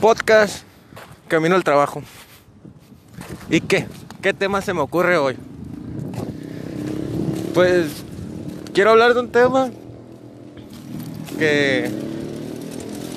[0.00, 0.64] Podcast
[1.28, 2.02] Camino al Trabajo.
[3.50, 3.86] ¿Y qué?
[4.22, 5.36] ¿Qué tema se me ocurre hoy?
[7.52, 8.02] Pues
[8.72, 9.70] quiero hablar de un tema
[11.38, 11.90] que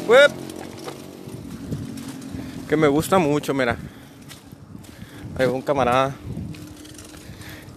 [0.06, 0.30] pues,
[2.68, 3.78] que me gusta mucho, mira.
[5.38, 6.14] Hay un camarada.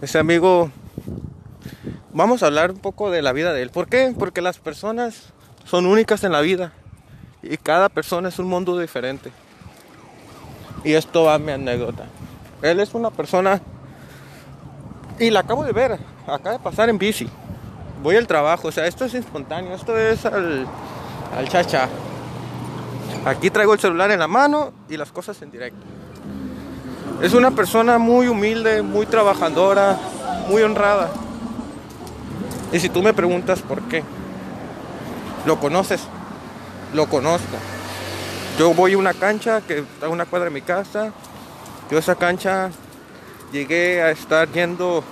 [0.01, 0.69] Ese amigo
[2.11, 3.69] vamos a hablar un poco de la vida de él.
[3.69, 4.13] ¿Por qué?
[4.19, 5.31] Porque las personas
[5.63, 6.73] son únicas en la vida
[7.41, 9.31] y cada persona es un mundo diferente.
[10.83, 12.05] Y esto va a mi anécdota.
[12.61, 13.61] Él es una persona
[15.19, 17.27] y la acabo de ver, acaba de pasar en bici.
[18.03, 20.67] Voy al trabajo, o sea, esto es espontáneo, esto es al,
[21.35, 21.89] al chacha.
[23.25, 25.85] Aquí traigo el celular en la mano y las cosas en directo.
[27.21, 29.97] Es una persona muy humilde, muy trabajadora,
[30.49, 31.09] muy honrada.
[32.71, 34.03] Y si tú me preguntas por qué,
[35.45, 36.01] lo conoces,
[36.93, 37.57] lo conozco.
[38.57, 41.13] Yo voy a una cancha que está a una cuadra de mi casa.
[41.91, 42.71] Yo esa cancha
[43.51, 45.03] llegué a estar yendo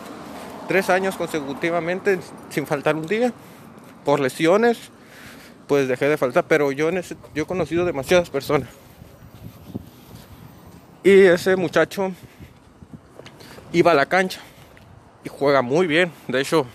[0.68, 3.32] tres años consecutivamente sin faltar un día
[4.04, 4.78] por lesiones
[5.68, 6.90] pues dejé de faltar pero yo
[7.34, 8.70] yo he conocido demasiadas personas
[11.04, 12.12] y ese muchacho
[13.72, 14.42] iba a la cancha
[15.24, 16.66] y juega muy bien de hecho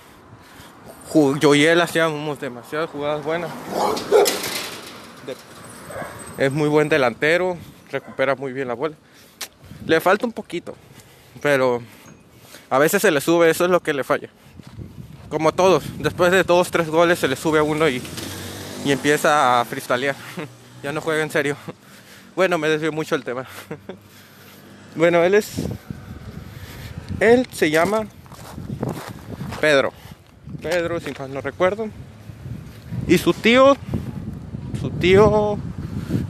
[1.41, 3.51] yo y él hacíamos demasiadas jugadas buenas
[6.39, 7.57] es muy buen delantero
[7.91, 8.95] recupera muy bien la bola
[9.87, 10.75] le falta un poquito
[11.41, 11.83] pero
[12.71, 14.29] a veces se le sube, eso es lo que le falla.
[15.29, 18.01] Como todos, después de dos, tres goles se le sube a uno y,
[18.85, 20.15] y empieza a freestylear.
[20.83, 21.57] ya no juega en serio.
[22.37, 23.45] Bueno, me desvió mucho el tema.
[24.95, 25.51] bueno, él es.
[27.19, 28.07] Él se llama
[29.61, 29.93] Pedro.
[30.63, 31.89] Pedro, si mal no recuerdo.
[33.09, 33.77] Y su tío.
[34.81, 35.59] Su tío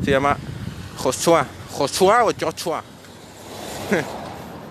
[0.04, 0.36] se llama
[0.96, 1.46] Joshua.
[1.72, 2.82] Joshua o Joshua.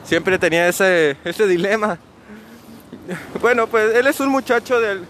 [0.04, 1.98] siempre tenía ese, ese dilema.
[3.42, 5.06] Bueno, pues él es un muchacho del...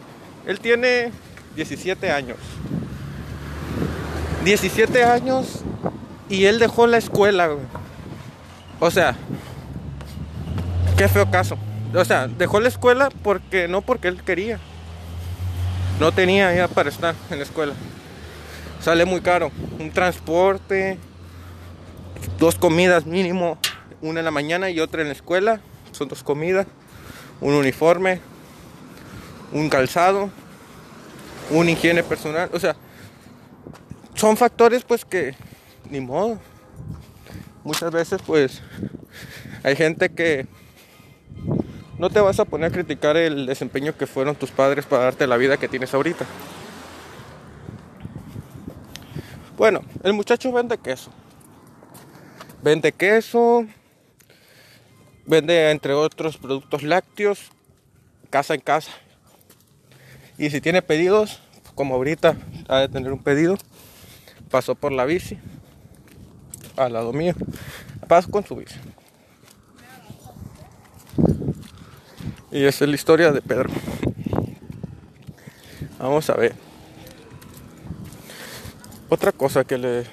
[0.46, 1.12] Él tiene
[1.56, 2.38] 17 años.
[4.44, 5.64] 17 años
[6.30, 7.50] y él dejó la escuela.
[8.80, 9.16] O sea,
[10.98, 11.58] qué feo caso.
[11.94, 14.60] O sea, dejó la escuela porque no porque él quería.
[16.00, 17.74] No tenía ya para estar en la escuela.
[18.82, 19.52] Sale muy caro.
[19.80, 20.98] Un transporte,
[22.38, 23.58] dos comidas mínimo
[24.02, 25.60] una en la mañana y otra en la escuela.
[25.92, 26.68] Son dos comidas,
[27.42, 28.22] un uniforme,
[29.52, 30.30] un calzado,
[31.50, 32.50] una higiene personal.
[32.54, 32.76] O sea,
[34.16, 35.36] son factores pues que
[35.90, 36.40] ni modo.
[37.64, 38.62] Muchas veces pues
[39.64, 40.48] hay gente que
[41.98, 45.28] no te vas a poner a criticar el desempeño que fueron tus padres para darte
[45.28, 46.26] la vida que tienes ahorita.
[49.60, 51.12] Bueno, el muchacho vende queso.
[52.64, 53.68] Vende queso,
[55.26, 57.52] Vende entre otros productos lácteos,
[58.30, 58.92] casa en casa.
[60.38, 61.42] Y si tiene pedidos,
[61.76, 62.38] como ahorita
[62.70, 63.58] ha de tener un pedido,
[64.50, 65.38] pasó por la bici
[66.78, 67.36] al lado mío.
[68.08, 68.80] Paso con su bici.
[72.50, 73.70] Y esa es la historia de Pedro.
[76.00, 76.69] Vamos a ver.
[79.10, 80.06] Otra cosa que le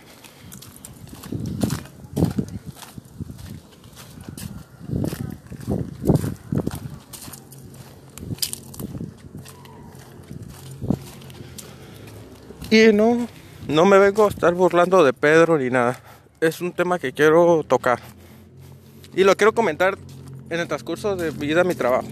[12.68, 13.28] Y no,
[13.68, 16.00] no me vengo a estar burlando de Pedro ni nada.
[16.40, 18.00] Es un tema que quiero tocar.
[19.14, 19.96] Y lo quiero comentar
[20.50, 22.08] en el transcurso de mi vida, mi trabajo.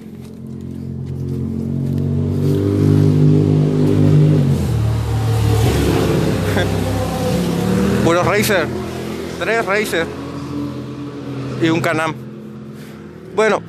[8.05, 8.67] Puro Racer.
[9.39, 10.07] Tres Racer.
[11.63, 12.15] Y un Canam.
[13.35, 13.63] Bueno,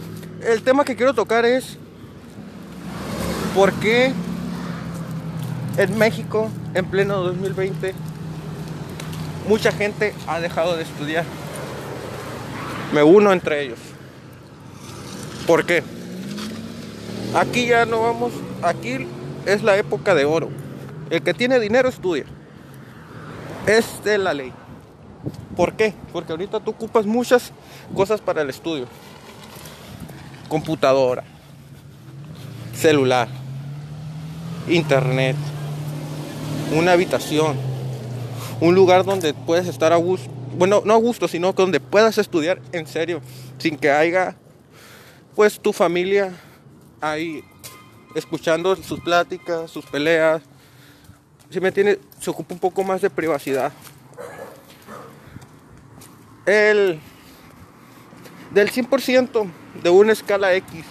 [0.46, 1.78] el tema que quiero tocar es
[3.56, 4.12] por qué
[5.78, 7.94] en México, en pleno 2020,
[9.48, 11.24] mucha gente ha dejado de estudiar.
[12.94, 13.80] Me uno entre ellos.
[15.48, 15.82] ¿Por qué?
[17.34, 19.08] Aquí ya no vamos, aquí
[19.46, 20.50] es la época de oro.
[21.10, 22.26] El que tiene dinero estudia.
[23.68, 24.54] Es de la ley.
[25.56, 25.94] ¿Por qué?
[26.12, 27.52] Porque ahorita tú ocupas muchas
[27.96, 28.88] cosas para el estudio.
[30.48, 31.24] Computadora,
[32.74, 33.28] celular,
[34.68, 35.36] internet,
[36.72, 37.58] una habitación,
[38.62, 42.62] un lugar donde puedes estar a gusto, bueno, no a gusto, sino donde puedas estudiar
[42.72, 43.22] en serio,
[43.58, 44.36] sin que haya,
[45.36, 46.34] pues, tu familia
[47.02, 47.44] ahí
[48.16, 50.42] escuchando sus pláticas, sus peleas.
[51.50, 53.72] Si me tiene, se ocupa un poco más de privacidad.
[56.46, 57.00] el
[58.52, 59.52] del 100%
[59.84, 60.86] de una escala X,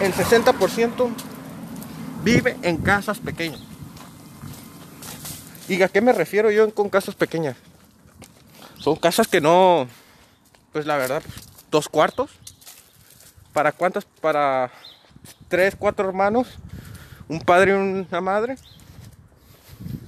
[0.00, 1.08] el 60%
[2.24, 3.60] vive en casas pequeñas.
[5.68, 7.56] ¿Y a qué me refiero yo con casas pequeñas?
[8.78, 9.86] Son casas que no,
[10.72, 11.22] pues la verdad,
[11.70, 12.30] dos cuartos.
[13.52, 14.04] ¿Para cuántas?
[14.04, 14.70] Para
[15.48, 16.48] tres, cuatro hermanos,
[17.28, 18.56] un padre y una madre.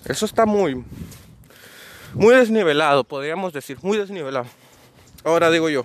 [0.05, 0.83] Eso está muy,
[2.15, 4.47] muy desnivelado, podríamos decir, muy desnivelado.
[5.23, 5.85] Ahora digo yo,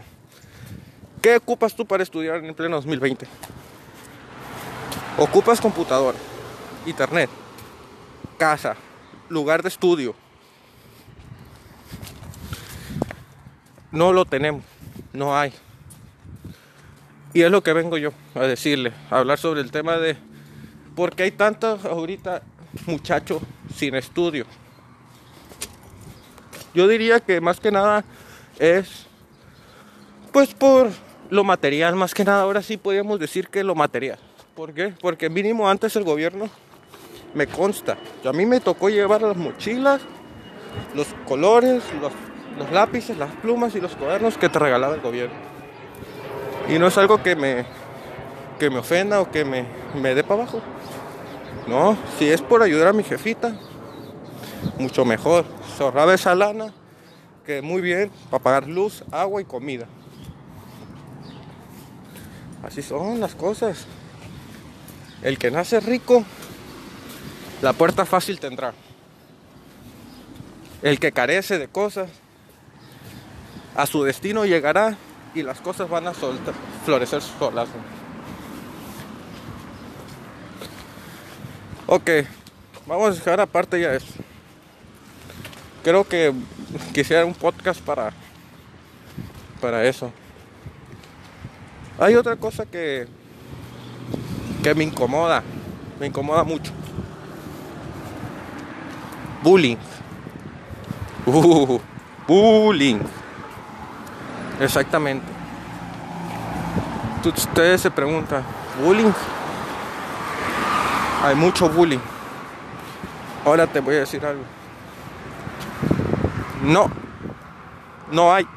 [1.22, 3.28] ¿qué ocupas tú para estudiar en el pleno 2020?
[5.18, 6.18] Ocupas computadora,
[6.86, 7.30] internet,
[8.38, 8.76] casa,
[9.30, 10.16] lugar de estudio.
[13.92, 14.64] No lo tenemos,
[15.14, 15.54] no hay.
[17.34, 20.18] Y es lo que vengo yo a decirle, a hablar sobre el tema de
[20.96, 22.42] por qué hay tantos ahorita
[22.86, 23.42] muchachos
[23.76, 24.46] sin estudio.
[26.74, 28.04] Yo diría que más que nada
[28.60, 29.06] es
[30.32, 30.90] pues por
[31.30, 34.20] lo material, más que nada ahora sí podríamos decir que lo material.
[34.56, 34.94] ¿Por qué?
[35.02, 36.50] Porque mínimo antes el gobierno
[37.34, 37.98] me consta.
[38.26, 40.02] a mí me tocó llevar las mochilas,
[40.94, 45.36] los colores, los, lápices, las plumas y los cuadernos que te regalaba el gobierno.
[46.70, 47.66] Y no es algo que me,
[48.60, 50.62] que me ofenda o que me, me dé para abajo.
[51.68, 53.56] No, si es por ayudar a mi jefita,
[54.78, 55.46] mucho mejor.
[55.78, 56.74] Se ahorraba esa lana,
[57.46, 59.88] que muy bien, para pagar luz, agua y comida.
[62.64, 63.86] Así son las cosas.
[65.22, 66.24] El que nace rico,
[67.62, 68.74] la puerta fácil tendrá.
[70.82, 72.10] El que carece de cosas,
[73.76, 74.98] a su destino llegará
[75.34, 77.68] y las cosas van a florecer solas.
[81.88, 82.10] Ok,
[82.88, 84.12] vamos a dejar aparte ya eso.
[85.84, 86.34] Creo que
[86.94, 88.12] quisiera un podcast para,
[89.62, 90.12] para eso.
[92.00, 93.08] Hay otra cosa que,
[94.64, 95.44] que me incomoda,
[96.00, 96.72] me incomoda mucho.
[99.44, 99.78] Bullying.
[101.28, 101.80] Uh,
[102.28, 103.00] bullying.
[104.60, 105.26] Exactamente.
[107.24, 108.44] Ustedes se preguntan,
[108.84, 109.14] ¿bullying?
[111.26, 111.98] Hay mucho bullying.
[113.44, 114.44] Ahora te voy a decir algo.
[116.62, 116.88] No,
[118.12, 118.48] no hay.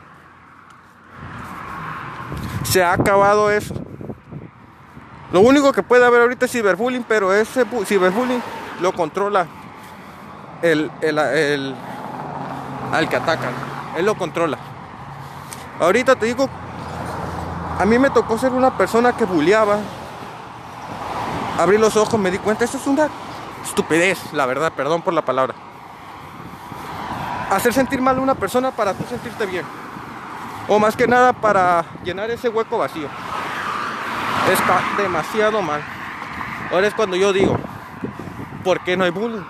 [2.64, 3.74] Se ha acabado eso.
[5.32, 8.42] Lo único que puede haber ahorita es ciberbullying, pero ese ciberbullying
[8.82, 9.46] lo controla
[10.60, 11.74] el, el, el,
[12.92, 13.52] al que atacan.
[13.96, 14.58] Él lo controla.
[15.80, 16.50] Ahorita te digo,
[17.78, 19.78] a mí me tocó ser una persona que bulleaba.
[21.58, 23.08] Abrí los ojos, me di cuenta, eso es una
[23.64, 25.54] estupidez, la verdad, perdón por la palabra.
[27.50, 29.66] Hacer sentir mal a una persona para tú sentirte bien.
[30.68, 33.08] O más que nada para llenar ese hueco vacío.
[34.52, 35.82] Está demasiado mal.
[36.70, 37.58] Ahora es cuando yo digo,
[38.62, 39.42] ¿por qué no hay bullying?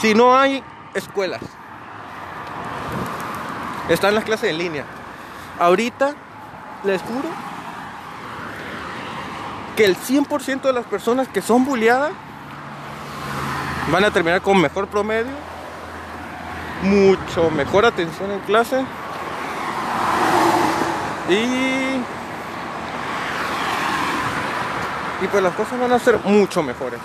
[0.00, 0.62] Si no hay
[0.92, 1.40] escuelas,
[3.88, 4.84] están las clases en línea.
[5.58, 6.14] Ahorita
[6.82, 7.53] les juro
[9.76, 12.12] que el 100% de las personas que son bulliadas
[13.90, 15.32] van a terminar con mejor promedio,
[16.82, 18.84] mucho mejor atención en clase
[21.28, 21.34] y,
[25.24, 27.00] y pues las cosas van a ser mucho mejores.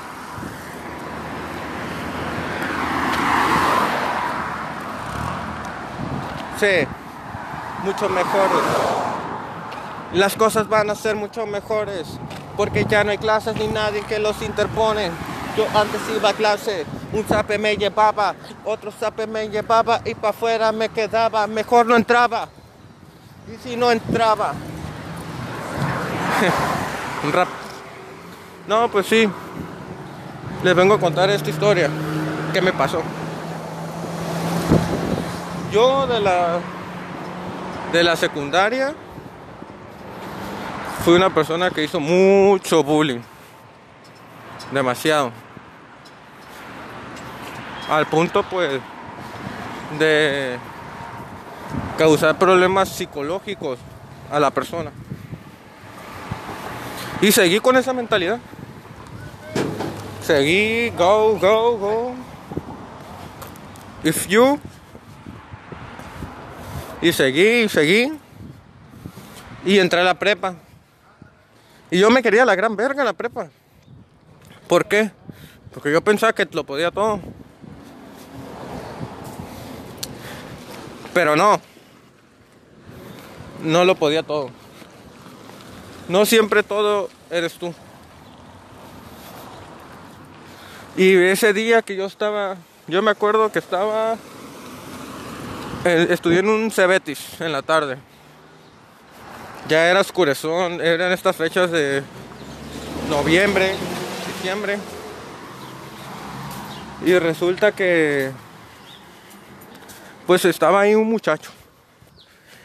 [6.60, 6.88] Sí,
[7.84, 8.64] mucho mejores.
[10.14, 12.20] Las cosas van a ser mucho mejores
[12.60, 15.12] porque ya no hay clases ni nadie que los interpone.
[15.56, 18.36] Yo antes iba a clase, un sape me llevaba,
[18.66, 22.50] otro sape me llevaba y para afuera me quedaba, mejor no entraba.
[23.48, 24.52] Y si no entraba.
[27.24, 27.48] Un rap.
[28.68, 29.26] No, pues sí.
[30.62, 31.90] Les vengo a contar esta historia.
[32.52, 33.02] ¿Qué me pasó?
[35.72, 36.60] Yo de la
[37.94, 38.94] de la secundaria
[41.10, 43.22] fui una persona que hizo mucho bullying.
[44.72, 45.32] Demasiado.
[47.90, 48.80] Al punto pues
[49.98, 50.60] de
[51.98, 53.80] causar problemas psicológicos
[54.30, 54.92] a la persona.
[57.22, 58.38] Y seguí con esa mentalidad.
[60.22, 62.14] Seguí, go, go, go.
[64.04, 64.60] If you.
[67.02, 68.14] Y seguí, seguí.
[69.66, 70.69] Y entré a la prepa.
[71.92, 73.50] Y yo me quería la gran verga la prepa.
[74.68, 75.12] ¿Por qué?
[75.74, 77.20] Porque yo pensaba que lo podía todo.
[81.14, 81.60] Pero no.
[83.64, 84.52] No lo podía todo.
[86.08, 87.74] No siempre todo eres tú.
[90.96, 94.18] Y ese día que yo estaba, yo me acuerdo que estaba,
[95.86, 97.98] eh, estudié en un Cebetis en la tarde.
[99.68, 102.02] Ya era oscurezón, eran estas fechas de
[103.10, 103.76] noviembre,
[104.28, 104.78] diciembre.
[107.06, 108.32] Y resulta que,
[110.26, 111.52] pues estaba ahí un muchacho.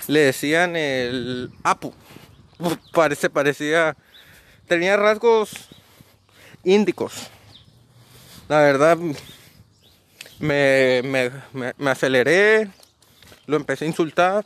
[0.06, 1.92] Le decían el Apu.
[2.92, 3.96] Parece, parecía,
[4.66, 5.68] tenía rasgos
[6.62, 7.28] índicos.
[8.48, 8.98] La verdad,
[10.38, 12.68] me, me, me, aceleré,
[13.46, 14.44] lo empecé a insultar,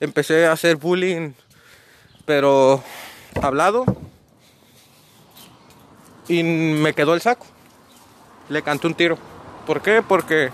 [0.00, 1.32] empecé a hacer bullying,
[2.24, 2.82] pero
[3.40, 3.84] hablado,
[6.28, 7.46] y me quedó el saco.
[8.48, 9.18] Le canté un tiro.
[9.66, 10.02] ¿Por qué?
[10.02, 10.50] Porque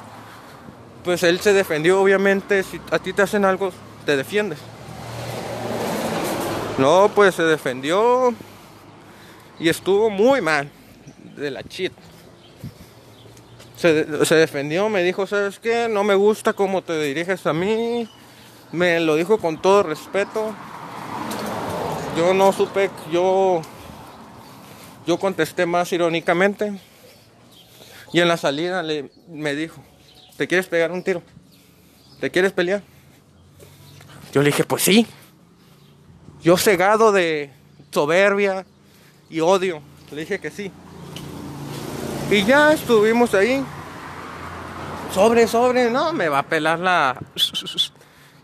[1.05, 3.73] pues él se defendió, obviamente, si a ti te hacen algo,
[4.05, 4.59] te defiendes.
[6.79, 8.35] No, pues se defendió
[9.59, 10.69] y estuvo muy mal
[11.37, 11.93] de la chit.
[13.77, 13.95] Se,
[14.35, 15.87] defendió, me dijo, ¿sabes qué?
[15.89, 18.09] No me gusta cómo te diriges a mí.
[18.73, 20.55] Me lo dijo con todo respeto.
[22.17, 23.63] Yo no supe, yo,
[25.07, 26.81] yo contesté más irónicamente.
[28.13, 29.83] Y en la salida le, me dijo,
[30.37, 31.23] ¿te quieres pegar un tiro?
[32.21, 32.83] ¿Te quieres pelear?
[34.33, 35.07] Yo le dije, pues sí.
[36.43, 37.51] Yo cegado de
[37.91, 38.67] soberbia
[39.29, 39.81] y odio.
[40.11, 40.71] Le dije que sí.
[42.31, 43.65] Y ya estuvimos ahí.
[45.15, 47.19] Sobre, sobre, no, me va a pelar la...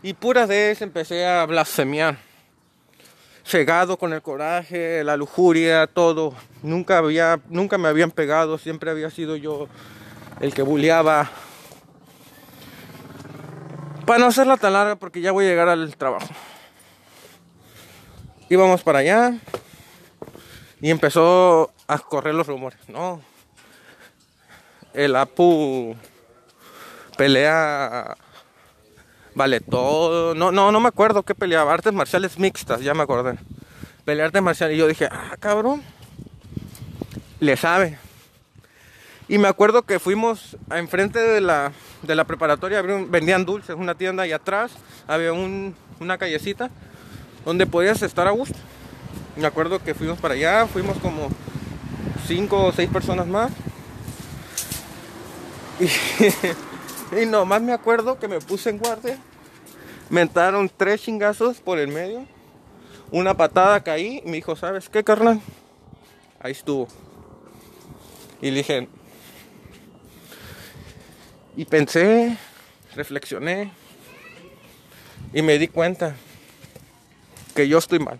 [0.05, 2.17] Y pura vez empecé a blasfemiar.
[3.45, 6.33] Cegado con el coraje, la lujuria, todo.
[6.61, 9.69] Nunca había, nunca me habían pegado, siempre había sido yo
[10.41, 11.31] el que bulleaba.
[14.05, 16.27] Para no hacerla tan larga porque ya voy a llegar al trabajo.
[18.49, 19.37] Íbamos para allá
[20.81, 22.77] y empezó a correr los rumores.
[22.89, 23.21] No,
[24.93, 25.95] el Apu
[27.17, 28.17] pelea
[29.35, 30.35] vale todo.
[30.35, 31.73] No, no, no me acuerdo qué peleaba.
[31.73, 33.37] Artes marciales mixtas, ya me acordé.
[34.05, 34.75] Pelea artes marciales.
[34.75, 35.81] Y yo dije, ah, cabrón.
[37.39, 37.97] Le sabe.
[39.27, 41.71] Y me acuerdo que fuimos enfrente de la,
[42.01, 44.71] de la preparatoria, vendían dulces, una tienda y atrás
[45.07, 46.69] había una callecita
[47.45, 48.57] donde podías estar a gusto.
[49.37, 51.29] Me acuerdo que fuimos para allá, fuimos como
[52.27, 53.51] cinco o seis personas más.
[55.79, 55.87] Y,
[57.27, 59.17] nomás me acuerdo que me puse en guardia.
[60.09, 62.25] Me entraron tres chingazos por el medio.
[63.11, 64.21] Una patada caí.
[64.25, 65.41] Y me dijo, ¿sabes qué, carnal?
[66.39, 66.87] Ahí estuvo.
[68.41, 68.87] Y dije.
[71.55, 72.37] Y pensé,
[72.95, 73.71] reflexioné.
[75.33, 76.15] Y me di cuenta
[77.55, 78.19] que yo estoy mal.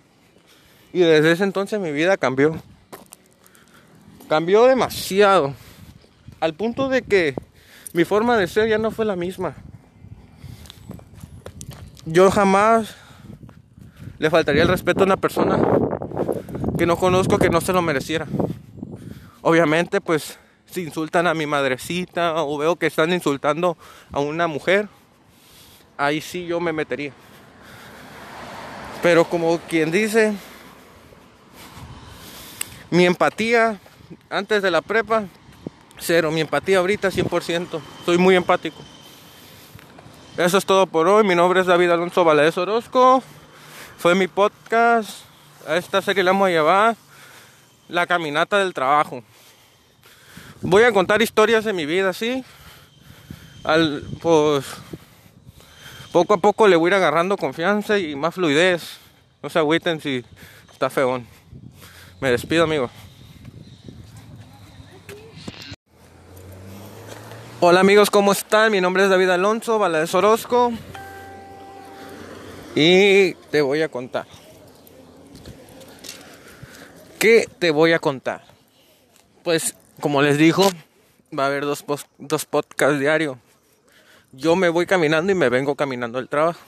[0.93, 2.55] Y desde ese entonces mi vida cambió.
[4.29, 5.53] Cambió demasiado.
[6.39, 7.35] Al punto de que
[7.93, 9.53] mi forma de ser ya no fue la misma.
[12.05, 12.95] Yo jamás
[14.17, 15.59] le faltaría el respeto a una persona
[16.77, 18.27] que no conozco que no se lo mereciera.
[19.41, 23.77] Obviamente, pues si insultan a mi madrecita o veo que están insultando
[24.11, 24.89] a una mujer,
[25.95, 27.13] ahí sí yo me metería.
[29.03, 30.33] Pero como quien dice,
[32.89, 33.79] mi empatía
[34.29, 35.25] antes de la prepa
[35.99, 37.79] Cero, mi empatía ahorita 100%.
[38.05, 38.77] Soy muy empático.
[40.37, 41.23] Eso es todo por hoy.
[41.23, 43.23] Mi nombre es David Alonso Valadez Orozco.
[43.97, 45.09] Fue mi podcast.
[45.67, 46.95] A esta serie le vamos a llevar
[47.87, 49.23] la caminata del trabajo.
[50.61, 52.43] Voy a contar historias de mi vida, ¿sí?
[53.63, 54.65] Al, pues
[56.11, 58.97] poco a poco le voy a ir agarrando confianza y más fluidez.
[59.41, 60.23] No se agüiten si
[60.71, 61.27] está feón.
[62.19, 62.91] Me despido, amigos.
[67.65, 68.73] Hola amigos, ¿cómo están?
[68.73, 70.73] Mi nombre es David Alonso, Valadez Orozco.
[72.75, 74.25] Y te voy a contar.
[77.17, 78.43] ¿Qué te voy a contar?
[79.45, 80.69] Pues, como les dijo,
[81.39, 81.85] va a haber dos,
[82.17, 83.37] dos podcasts diarios.
[84.33, 86.59] Yo me voy caminando y me vengo caminando al trabajo.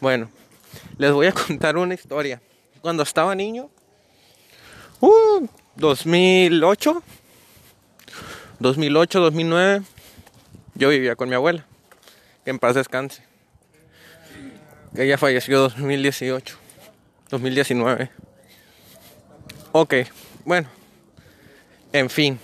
[0.00, 0.30] Bueno,
[0.96, 2.40] les voy a contar una historia.
[2.82, 3.68] Cuando estaba niño,
[5.00, 7.02] uh, 2008,
[8.62, 9.82] 2008, 2009,
[10.74, 11.66] yo vivía con mi abuela,
[12.44, 13.24] que en paz descanse.
[14.96, 16.56] Ella falleció 2018,
[17.28, 18.10] 2019.
[19.72, 19.94] Ok,
[20.44, 20.68] bueno,
[21.92, 22.38] en fin.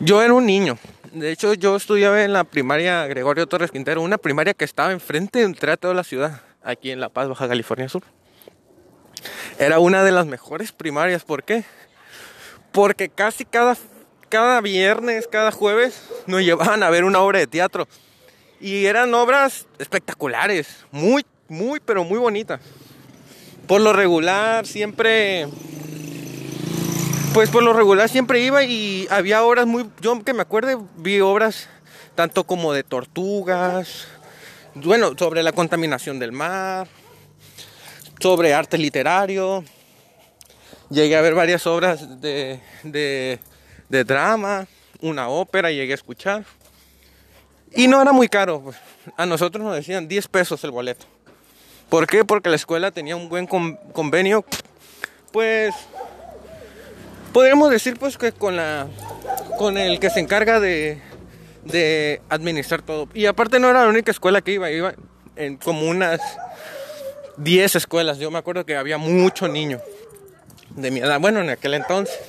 [0.00, 0.78] Yo era un niño,
[1.12, 5.40] De hecho, yo estudiaba en la primaria Gregorio Torres Quintero, una primaria que estaba enfrente
[5.40, 8.04] del Teatro de la ciudad, aquí en La Paz, Baja California Sur.
[9.58, 11.64] Era una de las mejores primarias, ¿por qué?
[12.72, 13.76] Porque casi cada,
[14.30, 17.86] cada viernes, cada jueves, nos llevaban a ver una obra de teatro.
[18.60, 22.60] Y eran obras espectaculares, muy, muy, pero muy bonitas.
[23.66, 25.46] Por lo regular, siempre
[27.32, 31.20] pues por lo regular siempre iba y había obras muy, yo que me acuerdo, vi
[31.20, 31.68] obras
[32.16, 34.08] tanto como de tortugas,
[34.74, 36.88] bueno, sobre la contaminación del mar,
[38.18, 39.64] sobre arte literario,
[40.90, 43.38] llegué a ver varias obras de, de,
[43.90, 44.66] de drama,
[45.02, 46.44] una ópera, llegué a escuchar.
[47.74, 48.76] Y no era muy caro, pues.
[49.16, 51.06] a nosotros nos decían 10 pesos el boleto.
[51.88, 52.24] ¿Por qué?
[52.24, 54.44] Porque la escuela tenía un buen convenio,
[55.32, 55.74] pues
[57.32, 58.88] podríamos decir pues que con la
[59.58, 61.00] con el que se encarga de,
[61.64, 63.08] de administrar todo.
[63.12, 64.94] Y aparte no era la única escuela que iba, iba
[65.34, 66.20] en como unas
[67.38, 68.18] 10 escuelas.
[68.18, 69.80] Yo me acuerdo que había mucho niño
[70.76, 72.20] de mi edad, bueno, en aquel entonces.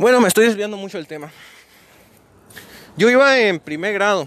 [0.00, 1.30] Bueno, me estoy desviando mucho del tema.
[2.96, 4.26] Yo iba en primer grado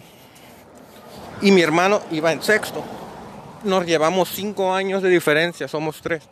[1.41, 2.83] y mi hermano iba en sexto.
[3.63, 6.25] Nos llevamos 5 años de diferencia, somos tres.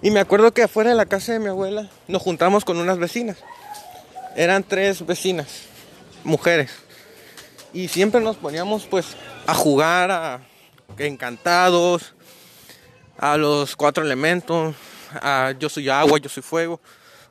[0.00, 2.98] Y me acuerdo que afuera de la casa de mi abuela nos juntamos con unas
[2.98, 3.38] vecinas.
[4.36, 5.62] Eran tres vecinas,
[6.22, 6.70] mujeres.
[7.72, 10.40] Y siempre nos poníamos pues a jugar a
[10.98, 12.14] encantados,
[13.18, 14.76] a los cuatro elementos,
[15.14, 16.80] a yo soy agua, yo soy fuego,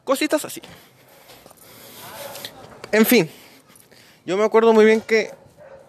[0.07, 0.61] cositas así.
[2.91, 3.29] En fin,
[4.25, 5.29] yo me acuerdo muy bien que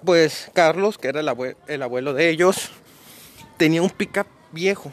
[0.04, 2.70] pues Carlos, que era el abuelo, el abuelo de ellos,
[3.56, 4.92] tenía un pickup viejo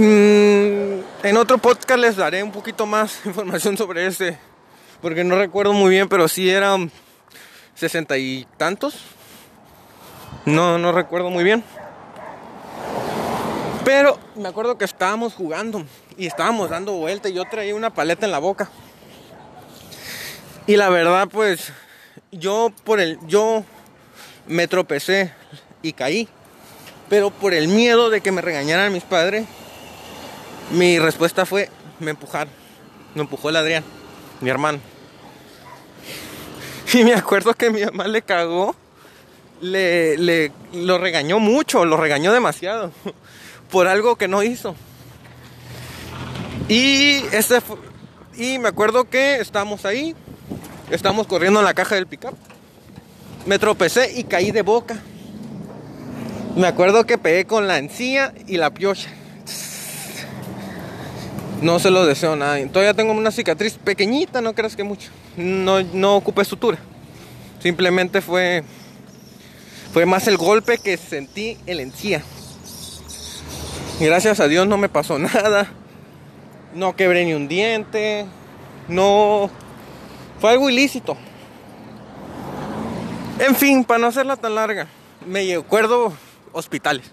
[0.00, 4.38] Mm, en otro podcast les daré un poquito más información sobre este,
[5.02, 6.92] porque no recuerdo muy bien, pero sí eran
[7.74, 8.94] sesenta y tantos.
[10.44, 11.64] No, no recuerdo muy bien.
[13.84, 15.84] Pero me acuerdo que estábamos jugando
[16.18, 18.68] y estábamos dando vuelta y yo traía una paleta en la boca.
[20.66, 21.72] Y la verdad, pues,
[22.32, 23.64] yo por el, yo
[24.48, 25.32] me tropecé
[25.80, 26.28] y caí.
[27.08, 29.46] Pero por el miedo de que me regañaran mis padres,
[30.72, 32.52] mi respuesta fue, me empujaron.
[33.14, 33.84] Me empujó el Adrián,
[34.40, 34.80] mi hermano.
[36.94, 38.74] Y me acuerdo que mi mamá le cagó,
[39.60, 42.92] le, le lo regañó mucho, lo regañó demasiado
[43.70, 44.74] por algo que no hizo.
[46.68, 47.60] Y ese
[48.36, 50.14] y me acuerdo que estábamos ahí,
[50.90, 52.34] estábamos corriendo en la caja del pickup.
[53.46, 54.96] Me tropecé y caí de boca.
[56.54, 59.08] Me acuerdo que pegué con la encía y la piocha.
[61.62, 62.66] No se lo deseo a nadie.
[62.66, 65.10] Todavía tengo una cicatriz pequeñita, no creas que mucho.
[65.36, 66.78] No, no ocupé sutura.
[67.60, 68.62] Simplemente fue,
[69.92, 72.22] fue más el golpe que sentí en la encía.
[73.98, 75.72] Gracias a Dios no me pasó nada.
[76.74, 78.26] No quebré ni un diente.
[78.88, 79.50] No.
[80.40, 81.16] Fue algo ilícito.
[83.38, 84.88] En fin, para no hacerla tan larga,
[85.26, 86.12] me acuerdo
[86.52, 87.12] hospitales.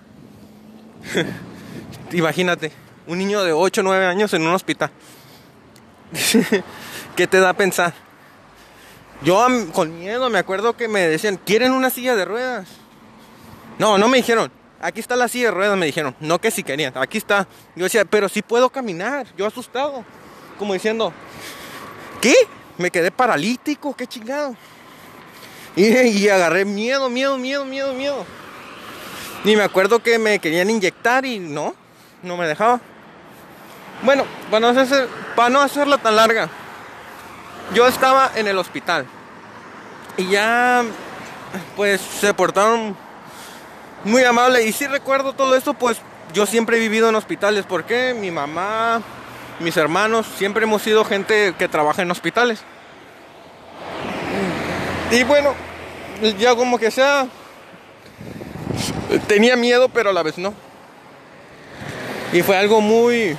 [2.12, 2.72] Imagínate
[3.08, 4.90] un niño de 8 o 9 años en un hospital.
[7.16, 7.94] ¿Qué te da a pensar?
[9.22, 12.68] Yo con miedo me acuerdo que me decían, ¿quieren una silla de ruedas?
[13.80, 16.64] No, no me dijeron, aquí está la silla de ruedas, me dijeron, no que si
[16.64, 17.48] querían, aquí está.
[17.76, 20.04] Yo decía, pero si puedo caminar, yo asustado,
[20.58, 21.12] como diciendo,
[22.22, 22.36] ¿qué?
[22.78, 24.56] Me quedé paralítico, qué chingado.
[25.76, 28.26] Y, y agarré miedo, miedo, miedo, miedo, miedo.
[29.44, 31.76] Y me acuerdo que me querían inyectar y no,
[32.24, 32.82] no me dejaba.
[34.02, 36.50] Bueno, para no, hacer, para no hacerla tan larga,
[37.74, 39.06] yo estaba en el hospital
[40.18, 40.84] y ya
[41.76, 42.96] pues se portaron
[44.06, 45.98] muy amables y si recuerdo todo esto pues
[46.34, 49.02] yo siempre he vivido en hospitales porque mi mamá,
[49.60, 52.60] mis hermanos, siempre hemos sido gente que trabaja en hospitales.
[55.12, 55.54] Y bueno,
[56.38, 57.28] ya como que sea,
[59.28, 60.54] tenía miedo pero a la vez no.
[62.34, 63.38] Y fue algo muy,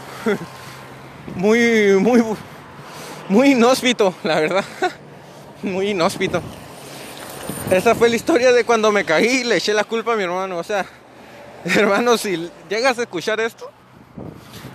[1.36, 2.24] muy, muy,
[3.28, 4.64] muy inhóspito, la verdad.
[5.62, 6.42] Muy inhóspito.
[7.70, 10.22] Esa fue la historia de cuando me caí y le eché la culpa a mi
[10.22, 10.58] hermano.
[10.58, 10.86] O sea,
[11.64, 13.70] hermano, si llegas a escuchar esto,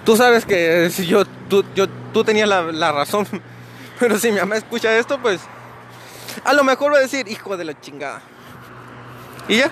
[0.05, 3.27] tú sabes que si yo, tú, yo, tú tenías la, la razón.
[3.99, 5.41] Pero si mi mamá escucha esto, pues
[6.43, 8.21] a lo mejor va a decir, hijo de la chingada.
[9.47, 9.71] Y ya.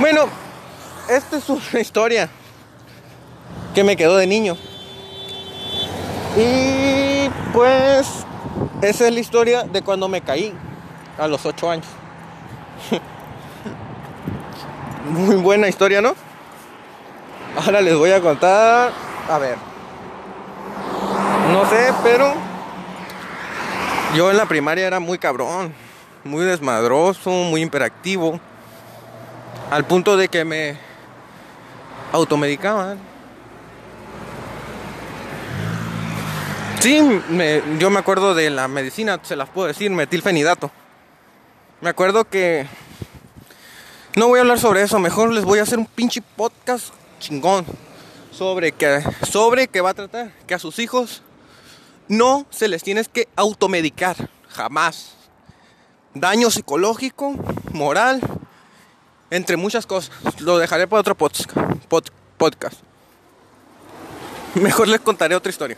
[0.00, 0.28] Bueno,
[1.08, 2.28] esta es una historia
[3.74, 4.56] que me quedó de niño.
[6.36, 8.26] Y Pues
[8.82, 10.54] esa es la historia de cuando me caí
[11.18, 11.86] a los 8 años.
[15.10, 16.14] Muy buena historia, ¿no?
[17.56, 18.92] Ahora les voy a contar,
[19.28, 19.56] a ver,
[21.52, 22.34] no sé, pero
[24.14, 25.72] yo en la primaria era muy cabrón,
[26.24, 28.38] muy desmadroso, muy imperactivo,
[29.70, 30.76] al punto de que me
[32.12, 33.07] automedicaban.
[36.80, 37.00] Sí,
[37.80, 40.70] yo me acuerdo de la medicina, se las puedo decir, metilfenidato.
[41.80, 42.66] Me acuerdo que...
[44.14, 47.66] No voy a hablar sobre eso, mejor les voy a hacer un pinche podcast chingón
[48.30, 51.22] sobre que, sobre que va a tratar que a sus hijos
[52.06, 55.14] no se les tienes que automedicar, jamás.
[56.14, 57.34] Daño psicológico,
[57.72, 58.20] moral,
[59.30, 60.12] entre muchas cosas.
[60.40, 62.80] Lo dejaré para otro podcast.
[64.54, 65.76] Mejor les contaré otra historia.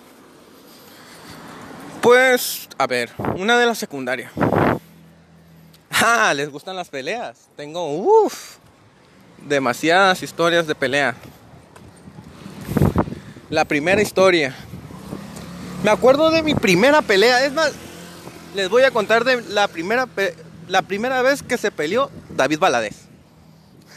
[2.01, 4.33] Pues, a ver, una de la secundaria.
[5.91, 7.49] Ah, les gustan las peleas.
[7.57, 8.57] Tengo, uff,
[9.47, 11.15] demasiadas historias de pelea.
[13.51, 14.55] La primera historia.
[15.83, 17.45] Me acuerdo de mi primera pelea.
[17.45, 17.73] Es más,
[18.55, 20.09] les voy a contar de la primera,
[20.69, 22.97] la primera vez que se peleó David Valadez.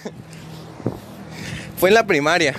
[1.77, 2.53] Fue en la primaria.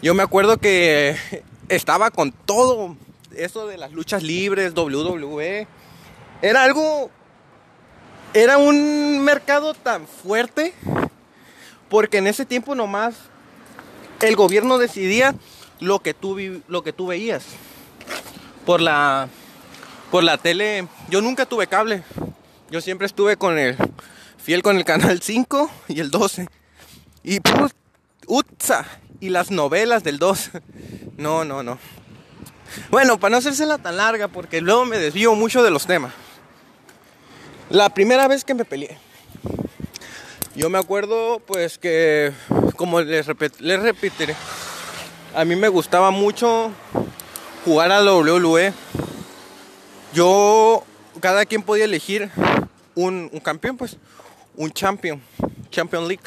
[0.00, 1.16] Yo me acuerdo que
[1.68, 2.96] estaba con todo
[3.36, 5.66] eso de las luchas libres, WWE,
[6.42, 7.10] era algo,
[8.34, 10.74] era un mercado tan fuerte,
[11.88, 13.14] porque en ese tiempo nomás
[14.20, 15.34] el gobierno decidía
[15.80, 17.44] lo que tú, lo que tú veías.
[18.64, 19.28] Por la,
[20.10, 22.02] por la tele, yo nunca tuve cable,
[22.70, 23.76] yo siempre estuve con el,
[24.38, 26.48] fiel con el canal 5 y el 12.
[27.22, 27.72] Y put,
[29.20, 30.50] y las novelas del 2.
[31.16, 31.78] No, no, no.
[32.90, 36.12] Bueno, para no hacérsela tan larga, porque luego me desvío mucho de los temas.
[37.70, 38.96] La primera vez que me peleé,
[40.54, 42.32] yo me acuerdo, pues que,
[42.76, 43.26] como les,
[43.60, 44.34] les repetiré,
[45.34, 46.70] a mí me gustaba mucho
[47.64, 48.72] jugar a la WWE.
[50.14, 50.84] Yo,
[51.20, 52.30] cada quien podía elegir
[52.94, 53.98] un, campeón, pues,
[54.56, 55.20] un champion,
[55.70, 56.22] Champion League,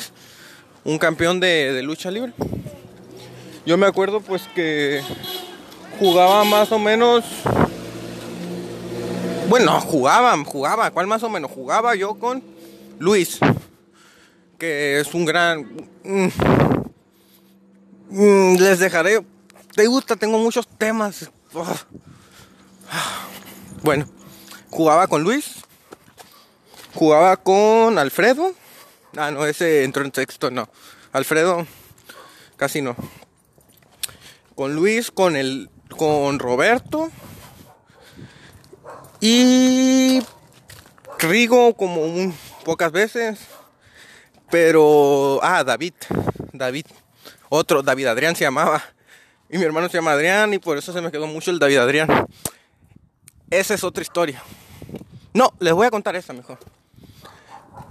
[0.83, 2.33] un campeón de, de lucha libre.
[3.65, 5.01] Yo me acuerdo, pues, que
[5.99, 7.25] jugaba más o menos.
[9.49, 10.91] Bueno, jugaba, jugaba.
[10.91, 11.51] ¿Cuál más o menos?
[11.51, 12.41] Jugaba yo con
[12.99, 13.39] Luis,
[14.57, 15.61] que es un gran.
[16.03, 16.27] Mm,
[18.09, 19.25] mm, les dejaré.
[19.75, 21.29] Te gusta, tengo muchos temas.
[23.81, 24.05] Bueno,
[24.69, 25.53] jugaba con Luis,
[26.93, 28.53] jugaba con Alfredo.
[29.15, 30.67] Ah, no, ese entró en sexto, no.
[31.13, 31.65] Alfredo,
[32.57, 32.97] casi no.
[34.53, 37.09] Con Luis, con el con Roberto
[39.21, 40.21] y
[41.19, 43.39] Rigo como un, pocas veces,
[44.49, 45.93] pero ah David,
[46.53, 46.85] David,
[47.49, 48.81] otro David Adrián se llamaba
[49.49, 51.77] y mi hermano se llama Adrián y por eso se me quedó mucho el David
[51.77, 52.27] Adrián.
[53.49, 54.41] Esa es otra historia.
[55.33, 56.59] No, les voy a contar esa mejor.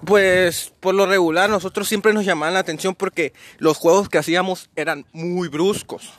[0.06, 4.70] Pues por lo regular nosotros siempre nos llamaban la atención porque los juegos que hacíamos
[4.76, 6.12] eran muy bruscos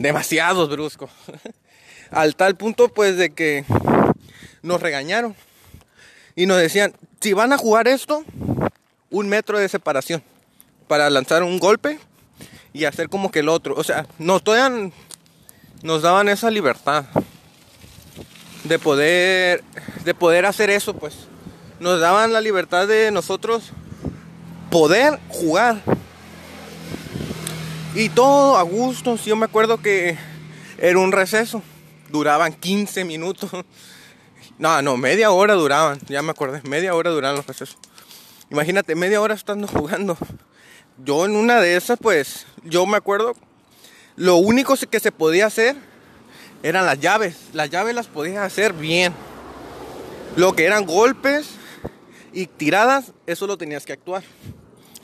[0.00, 1.10] demasiados bruscos.
[2.10, 3.64] Al tal punto pues de que
[4.62, 5.36] nos regañaron
[6.34, 8.24] y nos decían, si van a jugar esto,
[9.10, 10.22] un metro de separación
[10.88, 12.00] para lanzar un golpe
[12.72, 13.74] y hacer como que el otro.
[13.76, 14.42] O sea, nos,
[15.82, 17.04] nos daban esa libertad
[18.64, 19.62] de poder,
[20.04, 21.14] de poder hacer eso, pues.
[21.78, 23.70] Nos daban la libertad de nosotros
[24.70, 25.82] poder jugar
[27.94, 29.16] y todo a gusto.
[29.16, 30.16] Yo me acuerdo que
[30.78, 31.62] era un receso.
[32.10, 33.50] Duraban 15 minutos.
[34.58, 35.98] No, no, media hora duraban.
[36.08, 36.60] Ya me acordé.
[36.68, 37.78] Media hora duraban los recesos.
[38.50, 40.18] Imagínate, media hora estando jugando.
[41.02, 43.34] Yo en una de esas, pues, yo me acuerdo.
[44.16, 45.76] Lo único que se podía hacer
[46.62, 47.36] eran las llaves.
[47.54, 49.14] Las llaves las podías hacer bien.
[50.36, 51.52] Lo que eran golpes
[52.34, 54.24] y tiradas, eso lo tenías que actuar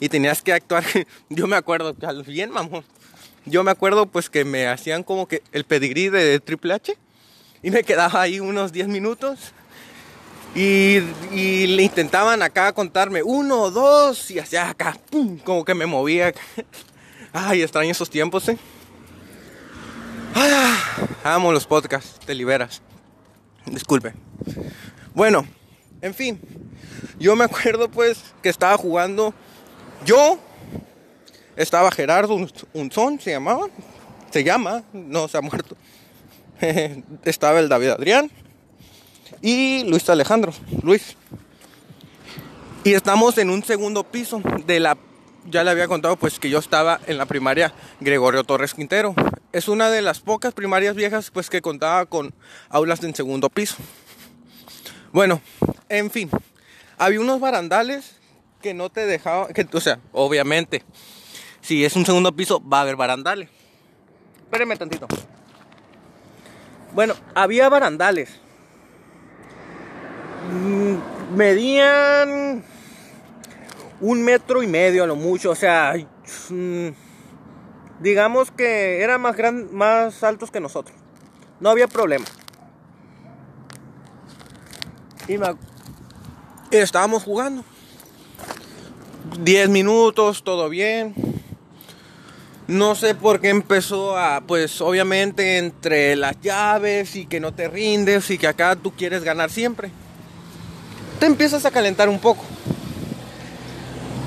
[0.00, 0.84] y tenías que actuar.
[1.28, 1.94] Yo me acuerdo,
[2.26, 2.84] bien mamón.
[3.44, 6.96] Yo me acuerdo pues que me hacían como que el pedigrí de Triple H
[7.62, 9.52] y me quedaba ahí unos 10 minutos
[10.56, 11.00] y,
[11.66, 16.32] le intentaban acá contarme uno, dos y hacía acá, pum, como que me movía.
[17.32, 18.56] Ay, extraño esos tiempos, ¿eh?
[20.34, 20.78] Ah,
[21.24, 22.80] amo los podcasts, te liberas.
[23.66, 24.14] Disculpe.
[25.14, 25.46] Bueno,
[26.00, 26.40] en fin,
[27.18, 29.34] yo me acuerdo pues que estaba jugando
[30.04, 30.38] yo
[31.56, 32.36] estaba Gerardo
[32.72, 33.68] Unzón, se llamaba,
[34.30, 35.76] se llama, no se ha muerto.
[37.24, 38.30] estaba el David Adrián
[39.42, 41.16] y Luis Alejandro, Luis.
[42.84, 44.96] Y estamos en un segundo piso de la,
[45.46, 49.14] ya le había contado pues que yo estaba en la primaria Gregorio Torres Quintero.
[49.52, 52.32] Es una de las pocas primarias viejas pues que contaba con
[52.68, 53.76] aulas en segundo piso.
[55.12, 55.40] Bueno,
[55.88, 56.30] en fin,
[56.98, 58.16] había unos barandales
[58.60, 60.82] que no te dejaban, que, o sea, obviamente,
[61.60, 63.48] si es un segundo piso va a haber barandales.
[64.44, 65.06] Espérenme tantito.
[66.92, 68.40] Bueno, había barandales.
[70.52, 72.64] Mm, medían
[74.00, 75.50] un metro y medio a lo mucho.
[75.50, 75.94] O sea,
[76.48, 76.88] mm,
[78.00, 80.96] digamos que eran más, gran, más altos que nosotros.
[81.60, 82.24] No había problema.
[85.28, 85.38] Y
[86.70, 87.64] estábamos jugando.
[89.44, 91.14] 10 minutos, todo bien.
[92.66, 97.68] No sé por qué empezó a, pues obviamente entre las llaves y que no te
[97.68, 99.90] rindes y que acá tú quieres ganar siempre.
[101.20, 102.44] Te empiezas a calentar un poco.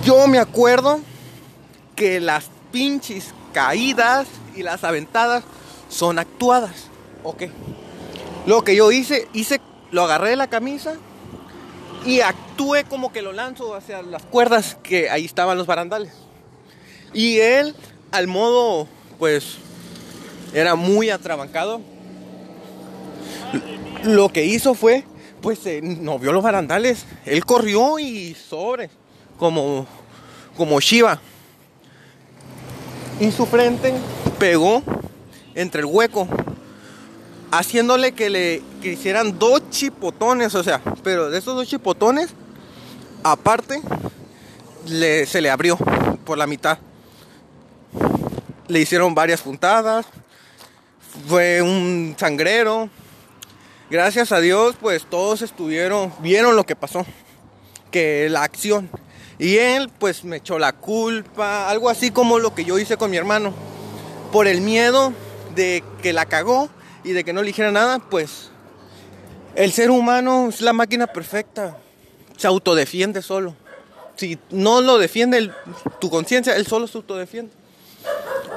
[0.05, 1.01] Yo me acuerdo
[1.95, 5.43] que las pinches caídas y las aventadas
[5.89, 6.87] son actuadas.
[7.23, 7.43] Ok.
[8.45, 9.59] Lo que yo hice, hice,
[9.91, 10.95] lo agarré de la camisa
[12.05, 16.13] y actué como que lo lanzo hacia las cuerdas que ahí estaban los barandales.
[17.13, 17.75] Y él
[18.11, 19.57] al modo, pues,
[20.53, 21.81] era muy atrabancado.
[24.03, 25.03] Lo que hizo fue,
[25.41, 27.05] pues, eh, no vio los barandales.
[27.25, 28.89] Él corrió y sobre,
[29.37, 29.85] como,
[30.55, 31.19] como Shiva.
[33.19, 33.93] Y su frente
[34.39, 34.81] pegó
[35.55, 36.27] entre el hueco,
[37.51, 42.29] haciéndole que le hicieran dos chipotones, o sea, pero de esos dos chipotones,
[43.23, 43.81] aparte,
[44.87, 45.77] le, se le abrió
[46.25, 46.79] por la mitad
[48.69, 50.05] le hicieron varias puntadas,
[51.27, 52.89] fue un sangrero.
[53.89, 57.05] Gracias a Dios, pues todos estuvieron, vieron lo que pasó,
[57.91, 58.89] que la acción.
[59.39, 63.09] Y él, pues me echó la culpa, algo así como lo que yo hice con
[63.09, 63.53] mi hermano.
[64.31, 65.13] Por el miedo
[65.55, 66.69] de que la cagó
[67.03, 68.49] y de que no le dijera nada, pues
[69.55, 71.77] el ser humano es la máquina perfecta.
[72.37, 73.55] Se autodefiende solo.
[74.15, 75.51] Si no lo defiende
[75.99, 77.51] tu conciencia, él solo se autodefiende.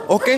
[0.09, 0.28] Ok.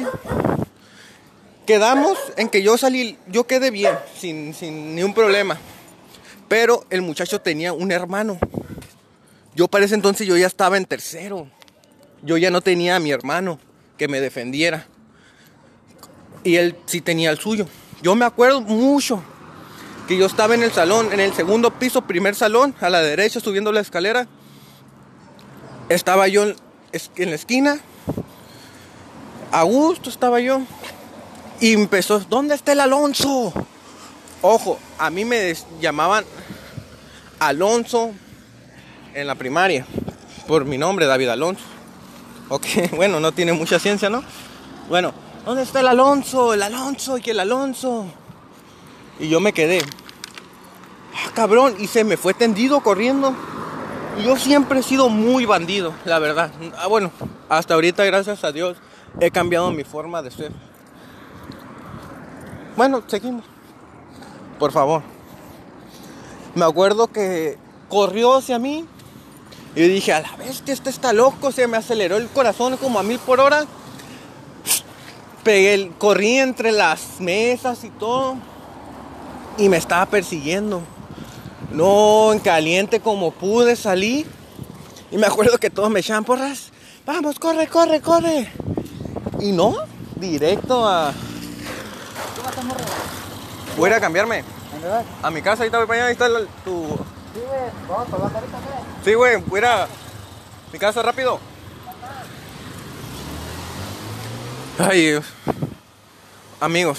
[1.67, 5.59] Quedamos en que yo salí, yo quedé bien, sin, sin un problema.
[6.49, 8.39] Pero el muchacho tenía un hermano.
[9.55, 11.49] Yo para ese entonces yo ya estaba en tercero.
[12.23, 13.59] Yo ya no tenía a mi hermano
[13.97, 14.87] que me defendiera.
[16.43, 17.67] Y él sí tenía el suyo.
[18.05, 19.21] Yo me acuerdo mucho
[20.07, 23.41] que yo estaba en el salón, en el segundo piso, primer salón, a la derecha,
[23.41, 24.29] subiendo la escalera.
[25.89, 27.81] Estaba yo en la esquina
[29.55, 30.63] a gusto estaba yo.
[31.61, 33.53] Y empezó, ¿dónde está el Alonso?
[34.43, 36.25] Ojo, a mí me llamaban
[37.39, 38.13] Alonso
[39.15, 39.87] en la primaria,
[40.49, 41.63] por mi nombre, David Alonso.
[42.49, 44.25] Ok, bueno, no tiene mucha ciencia, ¿no?
[44.89, 45.15] Bueno,
[45.45, 46.55] ¿dónde está el Alonso?
[46.55, 48.07] El Alonso y que el Alonso.
[49.19, 49.81] Y yo me quedé.
[51.15, 53.35] Ah, cabrón, y se me fue tendido corriendo.
[54.25, 56.51] Yo siempre he sido muy bandido, la verdad.
[56.79, 57.11] Ah, bueno,
[57.49, 58.77] hasta ahorita, gracias a Dios,
[59.21, 60.53] he cambiado mi forma de ser.
[62.77, 63.45] Bueno, seguimos.
[64.59, 65.03] Por favor.
[66.55, 68.87] Me acuerdo que corrió hacia mí
[69.75, 73.03] y dije, a la que este está loco, se me aceleró el corazón como a
[73.03, 73.65] mil por hora.
[75.45, 78.37] Pegué, corrí entre las mesas y todo
[79.59, 80.83] y me estaba persiguiendo.
[81.71, 84.27] No, en caliente como pude salí.
[85.11, 86.71] Y me acuerdo que todos me echaban porras.
[87.07, 88.51] Vamos, corre, corre, corre.
[89.41, 89.77] Y no,
[90.17, 91.13] directo a.
[93.77, 94.45] Voy a ir a cambiarme.
[95.23, 96.29] A mi casa, para allá, ahí está
[96.65, 96.87] tu.
[97.35, 98.59] Sí, güey, vamos a ahorita,
[99.05, 99.89] Sí, güey, voy a ir a
[100.73, 101.39] mi casa rápido.
[104.77, 105.21] Ay,
[106.59, 106.99] amigos,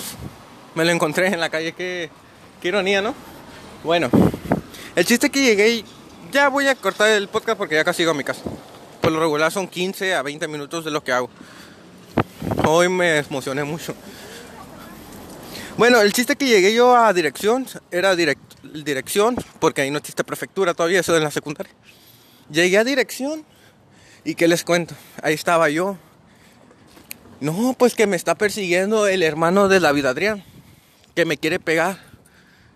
[0.75, 2.09] me lo encontré en la calle, qué,
[2.63, 3.13] ironía, ¿no?
[3.83, 4.09] Bueno,
[4.95, 5.85] el chiste que llegué y
[6.31, 8.41] ya voy a cortar el podcast porque ya casi llego a mi casa.
[9.01, 11.29] Por lo regular son 15 a 20 minutos de lo que hago.
[12.65, 13.93] Hoy me emocioné mucho.
[15.77, 20.73] Bueno, el chiste que llegué yo a dirección era dirección, porque ahí no existe prefectura
[20.73, 21.73] todavía, eso de la secundaria.
[22.49, 23.45] Llegué a dirección
[24.23, 24.95] y ¿qué les cuento?
[25.21, 25.97] Ahí estaba yo.
[27.41, 30.43] No, pues que me está persiguiendo el hermano de David Adrián,
[31.15, 31.99] que me quiere pegar.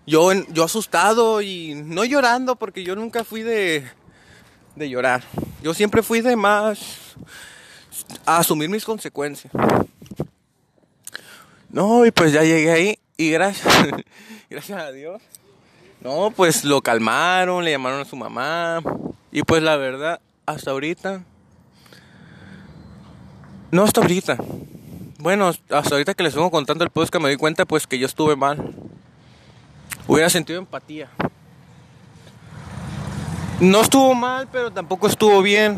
[0.06, 3.86] Yo, yo asustado y no llorando, porque yo nunca fui de,
[4.76, 5.22] de llorar.
[5.62, 6.80] Yo siempre fui de más
[8.26, 9.52] a asumir mis consecuencias.
[11.68, 13.72] No, y pues ya llegué ahí Y gracias,
[14.50, 15.22] gracias a Dios.
[16.00, 18.82] No, pues lo calmaron, le llamaron a su mamá.
[19.30, 21.22] Y pues la verdad, hasta ahorita.
[23.70, 24.36] No hasta ahorita.
[25.18, 28.06] Bueno, hasta ahorita que les vengo contando el podcast me doy cuenta pues que yo
[28.06, 28.74] estuve mal.
[30.08, 31.08] Hubiera sentido empatía.
[33.60, 35.76] No estuvo mal, pero tampoco estuvo bien.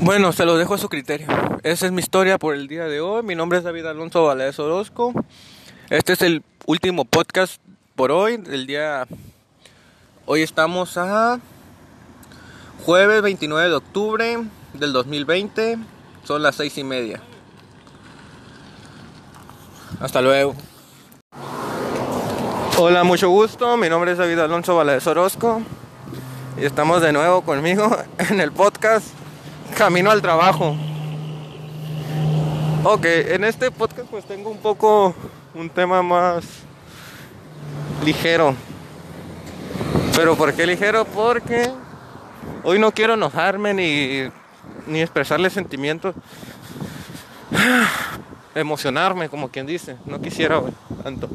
[0.00, 1.26] Bueno, se lo dejo a su criterio.
[1.62, 3.22] Esa es mi historia por el día de hoy.
[3.22, 5.14] Mi nombre es David Alonso Valadez Orozco.
[5.88, 7.62] Este es el último podcast
[7.94, 8.42] por hoy.
[8.50, 9.06] El día.
[10.26, 11.40] Hoy estamos a
[12.84, 14.38] jueves 29 de octubre
[14.74, 15.78] del 2020.
[16.24, 17.20] Son las seis y media.
[20.00, 20.54] Hasta luego.
[22.78, 23.76] Hola, mucho gusto.
[23.76, 25.62] Mi nombre es David Alonso Valadez Orozco.
[26.60, 29.06] Y estamos de nuevo conmigo en el podcast
[29.76, 30.76] Camino al Trabajo.
[32.84, 35.14] Ok, en este podcast pues tengo un poco
[35.54, 36.44] un tema más
[38.04, 38.54] ligero.
[40.16, 41.04] Pero ¿por qué ligero?
[41.04, 41.70] Porque
[42.64, 44.30] hoy no quiero enojarme ni,
[44.86, 46.14] ni expresarle sentimientos.
[48.54, 49.96] Emocionarme, como quien dice.
[50.06, 50.60] No quisiera
[51.02, 51.28] tanto.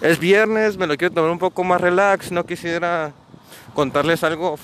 [0.00, 2.32] Es viernes, me lo quiero tomar un poco más relax.
[2.32, 3.12] No quisiera
[3.74, 4.58] contarles algo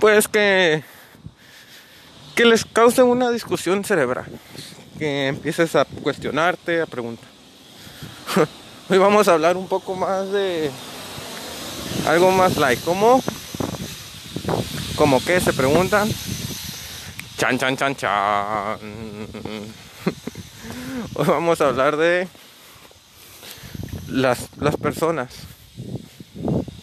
[0.00, 0.84] pues que
[2.34, 4.26] que les cause una discusión cerebral,
[4.98, 7.28] que empieces a cuestionarte, a preguntar.
[8.90, 10.70] Hoy vamos a hablar un poco más de
[12.06, 13.22] algo más like, ¿cómo?
[14.96, 15.40] ¿Cómo qué?
[15.40, 16.10] Se preguntan.
[17.36, 18.78] Chan, chan, chan, chan.
[21.14, 22.28] Hoy vamos a hablar de
[24.08, 25.34] las, las personas.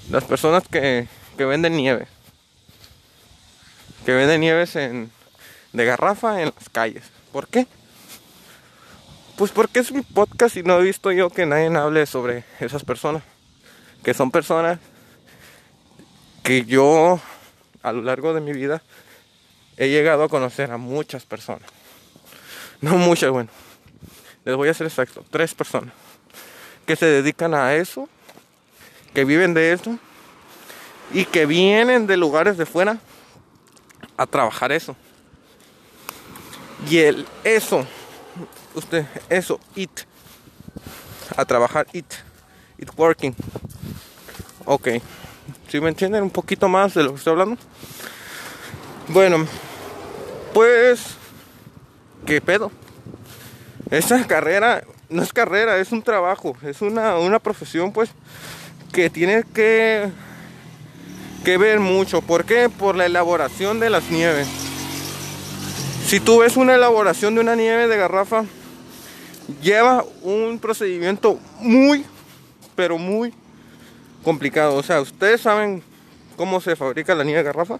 [0.10, 2.08] Las personas que, que venden nieve
[4.06, 5.12] que vende nieves en,
[5.72, 7.04] de garrafa en las calles.
[7.32, 7.68] ¿Por qué?
[9.38, 12.84] Pues porque es mi podcast y no he visto yo que nadie hable sobre esas
[12.84, 13.24] personas.
[14.04, 14.80] Que son personas
[16.44, 17.20] que yo
[17.84, 18.82] a lo largo de mi vida
[19.78, 21.70] he llegado a conocer a muchas personas.
[22.82, 23.50] No muchas, bueno.
[24.46, 25.24] Les voy a hacer exacto.
[25.30, 25.94] Tres personas
[26.86, 28.10] que se dedican a eso,
[29.14, 29.98] que viven de eso
[31.14, 32.98] y que vienen de lugares de fuera
[34.18, 34.96] a trabajar eso.
[36.90, 37.86] Y el eso,
[38.76, 40.02] usted, eso, it,
[41.38, 42.14] a trabajar it,
[42.78, 43.34] it working.
[44.66, 44.90] Ok,
[45.68, 47.58] si me entienden un poquito más de lo que estoy hablando?
[49.08, 49.46] Bueno,
[50.54, 51.02] pues,
[52.26, 52.72] ¿qué pedo?
[53.92, 58.10] Esa carrera no es carrera, es un trabajo, es una, una profesión pues
[58.92, 60.12] que tiene que
[61.44, 62.22] que ver mucho.
[62.22, 62.70] ¿Por qué?
[62.70, 64.48] Por la elaboración de las nieves.
[66.08, 68.46] Si tú ves una elaboración de una nieve de garrafa,
[69.62, 72.06] lleva un procedimiento muy,
[72.76, 73.34] pero muy
[74.24, 74.76] complicado.
[74.76, 75.84] O sea, ¿ustedes saben
[76.36, 77.80] cómo se fabrica la nieve de garrafa?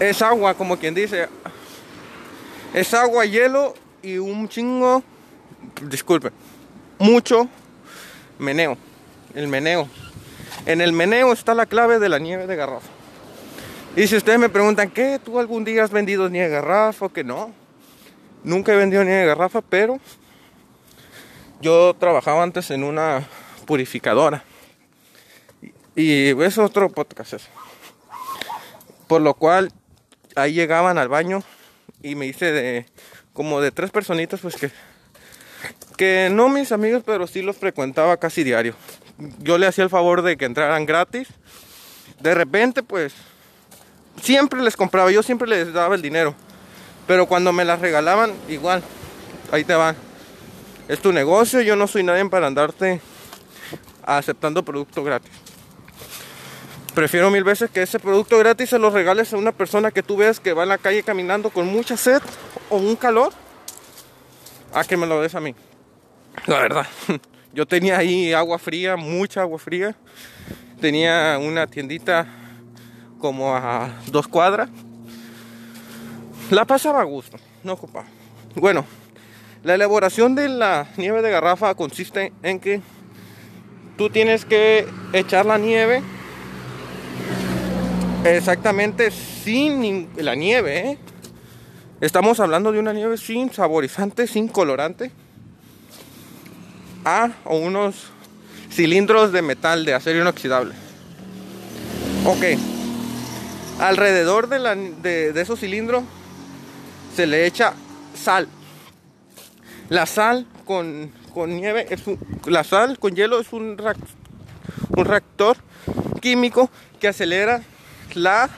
[0.00, 1.28] Es agua, como quien dice.
[2.74, 5.02] Es agua, hielo y un chingo,
[5.82, 6.30] disculpe,
[6.98, 7.48] mucho
[8.38, 8.76] meneo.
[9.34, 9.88] El meneo.
[10.66, 12.88] En el meneo está la clave de la nieve de garrafa.
[13.96, 15.18] Y si ustedes me preguntan, ¿qué?
[15.22, 17.52] ¿Tú algún día has vendido nieve de garrafa que no?
[18.44, 19.98] Nunca he vendido nieve de garrafa, pero
[21.60, 23.26] yo trabajaba antes en una
[23.66, 24.44] purificadora.
[25.94, 27.34] Y es otro podcast.
[29.06, 29.72] Por lo cual
[30.36, 31.42] ahí llegaban al baño
[32.02, 32.86] y me hice de
[33.32, 34.70] como de tres personitas pues que
[35.96, 38.76] que no mis amigos, pero sí los frecuentaba casi diario
[39.40, 41.28] yo le hacía el favor de que entraran gratis.
[42.20, 43.14] De repente, pues,
[44.22, 46.34] siempre les compraba, yo siempre les daba el dinero.
[47.06, 48.82] Pero cuando me las regalaban, igual,
[49.50, 49.96] ahí te van.
[50.88, 53.00] Es tu negocio, yo no soy nadie para andarte
[54.02, 55.30] aceptando producto gratis.
[56.94, 60.16] Prefiero mil veces que ese producto gratis se lo regales a una persona que tú
[60.16, 62.22] veas que va en la calle caminando con mucha sed
[62.70, 63.32] o un calor,
[64.72, 65.54] a que me lo des a mí.
[66.46, 66.86] La verdad.
[67.52, 69.94] Yo tenía ahí agua fría, mucha agua fría.
[70.80, 72.26] Tenía una tiendita
[73.18, 74.70] como a dos cuadras.
[76.50, 78.06] La pasaba a gusto, no ocupaba.
[78.54, 78.84] Bueno,
[79.68, 82.80] la elaboración de la nieve de garrafa consiste en que
[83.98, 86.02] tú tienes que echar la nieve
[88.24, 90.78] exactamente sin la nieve.
[90.78, 90.98] ¿eh?
[92.00, 95.10] Estamos hablando de una nieve sin saborizante, sin colorante
[97.44, 98.06] o unos
[98.70, 100.74] cilindros de metal de acero inoxidable.
[102.24, 102.58] Ok.
[103.80, 106.04] Alrededor de, la, de, esos cilindros
[107.14, 107.74] se le echa
[108.14, 108.48] sal.
[109.88, 113.76] La sal con, con nieve, es un- la sal con hielo es un,
[114.96, 115.56] un reactor
[116.20, 116.70] químico
[117.00, 117.62] que acelera
[118.14, 118.50] la,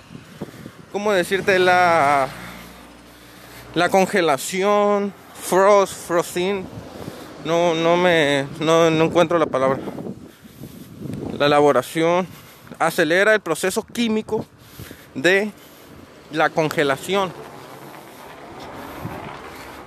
[0.92, 1.58] ¿cómo decirte?
[1.58, 2.28] La,
[3.74, 6.64] la congelación, frost, frosting.
[7.44, 9.78] No, no me, no, no encuentro la palabra.
[11.38, 12.26] La elaboración
[12.78, 14.44] acelera el proceso químico
[15.14, 15.50] de
[16.32, 17.32] la congelación.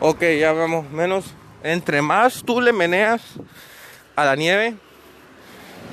[0.06, 1.34] Ok, ya vamos, menos.
[1.64, 3.22] Entre más tú le meneas
[4.18, 4.76] a la nieve,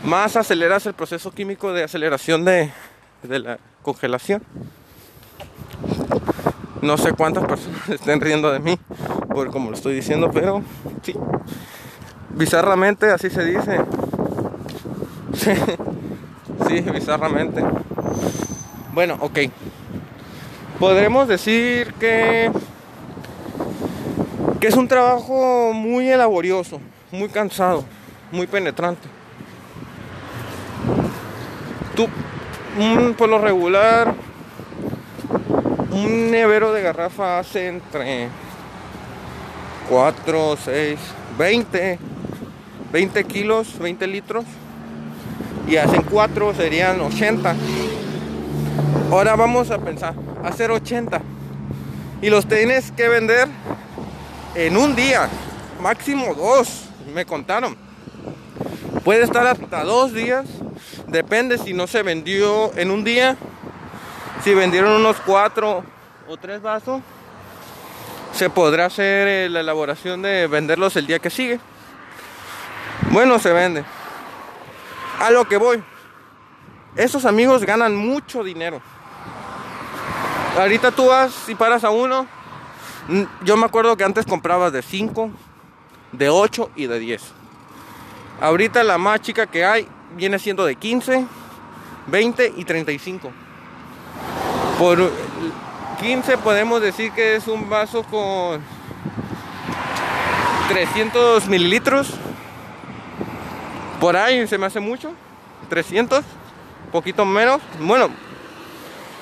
[0.02, 2.72] más aceleras el proceso químico de aceleración de,
[3.22, 4.42] de la congelación.
[6.82, 8.76] No sé cuántas personas estén riendo de mí
[9.28, 10.64] por como lo estoy diciendo, pero
[11.02, 11.14] sí.
[12.30, 13.80] Bizarramente así se dice.
[15.32, 15.52] Sí,
[16.82, 17.64] sí, bizarramente.
[18.92, 19.38] Bueno, ok.
[20.80, 22.50] Podremos decir que
[24.60, 27.82] que es un trabajo muy laborioso, muy cansado,
[28.30, 29.08] muy penetrante.
[31.96, 32.06] Tú,
[32.78, 34.14] un, por lo regular,
[35.90, 38.28] un nevero de garrafa hace entre
[39.88, 40.98] 4, 6,
[41.38, 41.98] 20,
[42.92, 44.44] 20 kilos, 20 litros.
[45.68, 47.54] Y hacen 4, serían 80.
[49.10, 51.22] Ahora vamos a pensar, hacer 80.
[52.20, 53.48] Y los tienes que vender
[54.66, 55.26] en un día,
[55.80, 56.84] máximo dos,
[57.14, 57.74] me contaron.
[59.02, 60.44] Puede estar hasta dos días,
[61.06, 63.38] depende si no se vendió en un día,
[64.44, 65.82] si vendieron unos cuatro
[66.28, 67.00] o tres vasos,
[68.34, 71.58] se podrá hacer eh, la elaboración de venderlos el día que sigue.
[73.12, 73.82] Bueno, se vende.
[75.20, 75.82] A lo que voy,
[76.96, 78.82] esos amigos ganan mucho dinero.
[80.58, 82.26] Ahorita tú vas y paras a uno,
[83.42, 85.30] Yo me acuerdo que antes comprabas de 5,
[86.12, 87.22] de 8 y de 10.
[88.40, 91.26] Ahorita la más chica que hay viene siendo de 15,
[92.06, 93.32] 20 y 35.
[94.78, 95.10] Por
[96.00, 98.62] 15 podemos decir que es un vaso con
[100.68, 102.12] 300 mililitros.
[103.98, 105.12] Por ahí se me hace mucho.
[105.68, 106.24] 300,
[106.92, 107.60] poquito menos.
[107.80, 108.08] Bueno,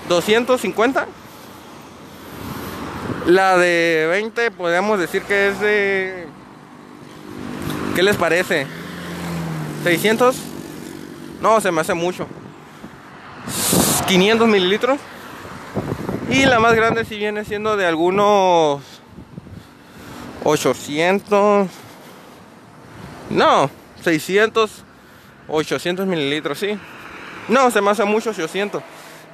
[0.09, 1.07] 250.
[3.29, 6.27] La de 20 podemos decir que es de...
[7.95, 8.67] ¿Qué les parece?
[9.85, 10.35] ¿600?
[11.43, 12.27] No, se me hace mucho.
[14.07, 14.99] 500 mililitros.
[16.31, 18.83] Y la más grande si viene siendo de algunos
[20.45, 21.69] 800.
[23.29, 23.71] No,
[24.05, 24.85] 600,
[25.49, 26.79] 800 mililitros, sí.
[27.47, 28.83] No, se me hace mucho 800,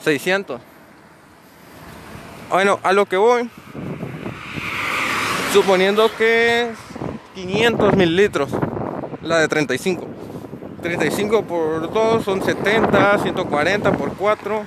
[0.03, 0.61] 600.
[2.51, 3.49] Bueno, a lo que voy.
[5.55, 6.73] Suponiendo que
[7.37, 8.51] 500 mililitros,
[9.23, 10.05] la de 35.
[10.83, 14.65] 35 por 2 son 70, 140 por 4.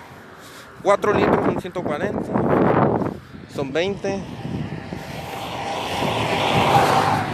[0.83, 2.19] 4 litros son 140.
[3.53, 4.19] Son 20.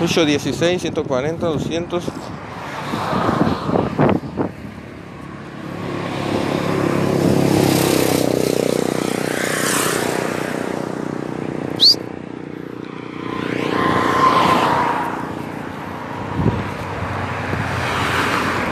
[0.02, 2.04] 8, 16, 140, 200.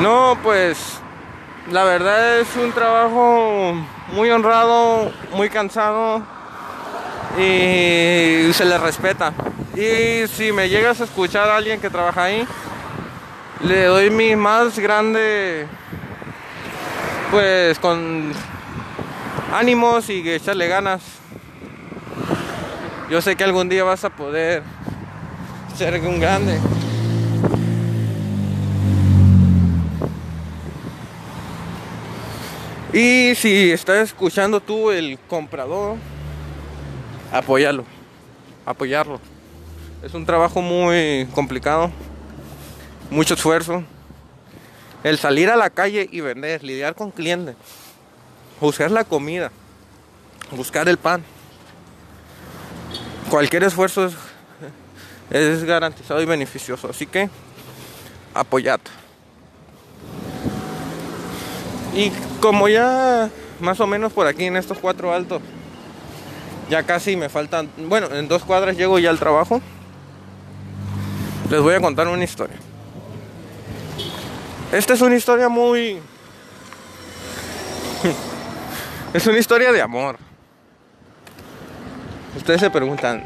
[0.02, 0.98] No, pues
[1.72, 3.76] la verdad es un trabajo
[4.14, 6.24] muy honrado, muy cansado
[7.38, 9.32] y se le respeta.
[9.76, 12.48] Y si me llegas a escuchar a alguien que trabaja ahí,
[13.64, 15.68] le doy mi más grande,
[17.30, 18.34] pues con
[19.54, 21.04] ánimos y echarle ganas.
[23.08, 24.64] Yo sé que algún día vas a poder
[25.78, 26.60] ser un grande.
[32.94, 35.96] Y si estás escuchando tú el comprador,
[37.32, 37.86] apóyalo,
[38.66, 39.22] apoyarlo.
[40.04, 41.90] Es un trabajo muy complicado,
[43.10, 43.82] mucho esfuerzo.
[45.06, 47.56] El salir a la calle y vender, lidiar con clientes,
[48.60, 49.54] buscar la comida,
[50.52, 51.24] buscar el pan.
[53.30, 54.14] Cualquier esfuerzo es,
[55.30, 56.90] es garantizado y beneficioso.
[56.90, 57.30] Así que
[58.34, 58.82] apoyad.
[61.94, 63.30] Y como ya
[63.60, 65.42] más o menos por aquí en estos cuatro altos,
[66.70, 69.62] ya casi me faltan, bueno, en dos cuadras llego ya al trabajo.
[71.50, 72.56] Les voy a contar una historia.
[74.72, 76.00] Esta es una historia muy...
[79.14, 80.18] es una historia de amor.
[82.38, 83.22] Ustedes se preguntan,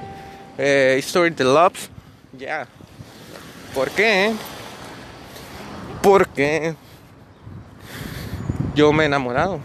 [0.58, 1.92] eh, History the Loves.
[2.36, 2.68] Ya.
[3.76, 4.34] ¿Por qué?
[6.02, 6.74] Porque
[8.76, 9.60] yo me he enamorado.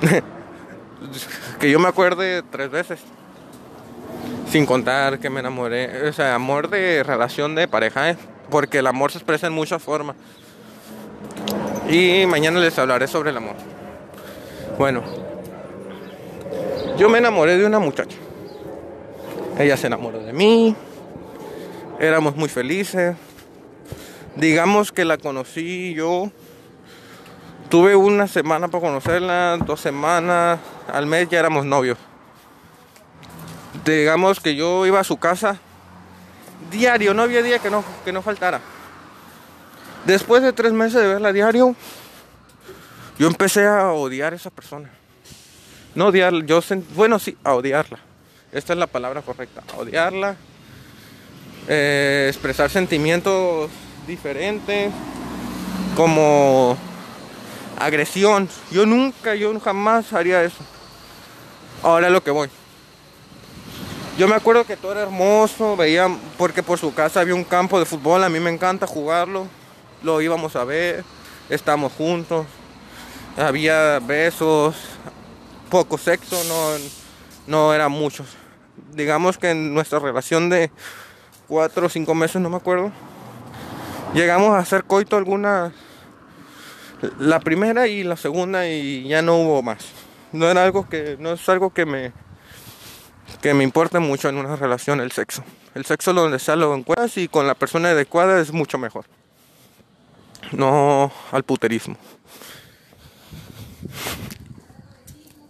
[1.60, 3.00] que yo me acuerde tres veces.
[4.50, 6.08] Sin contar que me enamoré.
[6.08, 8.16] O sea, amor de relación de pareja, ¿eh?
[8.50, 10.16] porque el amor se expresa en muchas formas.
[11.88, 13.56] Y mañana les hablaré sobre el amor.
[14.78, 15.02] Bueno,
[16.96, 18.16] yo me enamoré de una muchacha.
[19.58, 20.74] Ella se enamoró de mí.
[22.00, 23.16] Éramos muy felices.
[24.36, 26.30] Digamos que la conocí yo.
[27.68, 30.60] Tuve una semana para conocerla, dos semanas,
[30.92, 31.98] al mes ya éramos novios.
[33.84, 35.58] Digamos que yo iba a su casa
[36.70, 38.60] diario, no había día que no, que no faltara.
[40.04, 41.74] Después de tres meses de verla diario,
[43.18, 44.90] yo empecé a odiar a esa persona.
[45.94, 46.60] No odiarla, yo
[46.94, 47.98] bueno sí, a odiarla.
[48.52, 50.36] Esta es la palabra correcta, a odiarla.
[51.66, 53.70] Eh, expresar sentimientos
[54.06, 54.92] diferentes,
[55.96, 56.76] como
[57.84, 58.48] agresión.
[58.70, 60.58] Yo nunca, yo jamás haría eso.
[61.82, 62.48] Ahora lo que voy.
[64.16, 66.08] Yo me acuerdo que todo era hermoso, veía,
[66.38, 69.48] porque por su casa había un campo de fútbol, a mí me encanta jugarlo,
[70.04, 71.04] lo íbamos a ver,
[71.50, 72.46] estábamos juntos,
[73.36, 74.76] había besos,
[75.68, 76.78] poco sexo, no,
[77.48, 78.28] no era muchos.
[78.92, 80.70] Digamos que en nuestra relación de
[81.48, 82.92] cuatro o cinco meses, no me acuerdo,
[84.14, 85.72] llegamos a hacer coito alguna,
[87.18, 89.86] la primera y la segunda y ya no hubo más.
[90.32, 92.12] No era algo que, no es algo que me
[93.40, 95.44] que me importa mucho en una relación el sexo.
[95.74, 99.04] El sexo donde sea lo encuentras y con la persona adecuada es mucho mejor.
[100.52, 101.96] No al puterismo.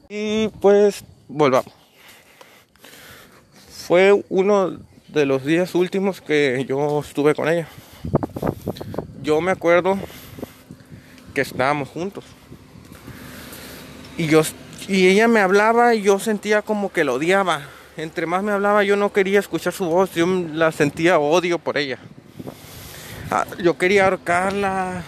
[0.09, 1.73] Y pues volvamos.
[3.87, 4.79] Fue uno
[5.09, 7.69] de los días últimos que yo estuve con ella.
[9.23, 9.99] Yo me acuerdo
[11.35, 12.25] que estábamos juntos.
[14.17, 14.43] Y yo
[14.87, 17.63] y ella me hablaba y yo sentía como que lo odiaba.
[17.97, 21.77] Entre más me hablaba yo no quería escuchar su voz, yo la sentía odio por
[21.77, 21.99] ella.
[23.31, 25.03] Ah, yo quería ahorcarla.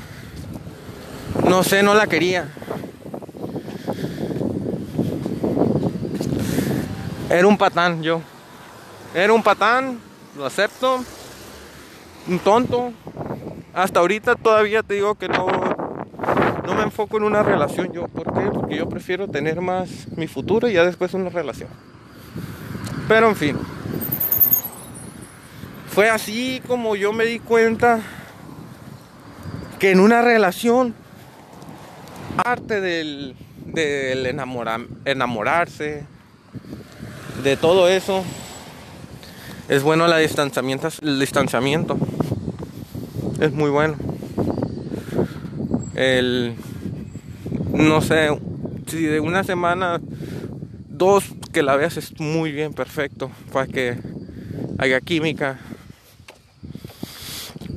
[1.49, 2.49] No sé, no la quería.
[7.29, 8.21] Era un patán yo.
[9.15, 10.01] Era un patán,
[10.37, 11.05] lo acepto.
[12.29, 12.93] Un tonto.
[13.75, 15.66] Hasta ahorita todavía te digo que no
[16.67, 18.09] no me enfoco en una relación yo.
[18.09, 18.51] ¿Por qué?
[18.53, 21.69] Porque yo prefiero tener más mi futuro y ya después una relación.
[23.09, 23.57] Pero en fin.
[25.89, 28.01] Fue así como yo me di cuenta
[29.79, 30.95] que en una relación,
[32.43, 33.37] parte del,
[33.67, 36.05] del enamorarse,
[37.43, 38.25] de todo eso,
[39.69, 41.97] es bueno la distanciamiento, el distanciamiento.
[43.41, 44.16] Es muy bueno
[45.97, 46.55] el,
[47.73, 48.29] no sé,
[48.87, 50.01] si de una semana,
[50.89, 53.97] dos que la veas es muy bien, perfecto, para que
[54.79, 55.59] haya química.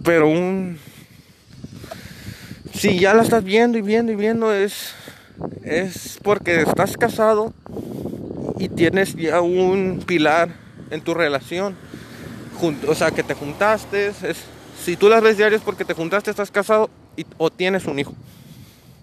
[0.03, 0.77] Pero un,
[2.73, 4.93] si ya la estás viendo y viendo y viendo, es,
[5.63, 7.53] es porque estás casado
[8.57, 10.49] y tienes ya un pilar
[10.91, 11.75] en tu relación.
[12.87, 14.43] O sea, que te juntaste, es,
[14.83, 16.89] si tú las ves diarios porque te juntaste, estás casado,
[17.37, 18.13] o tienes un hijo.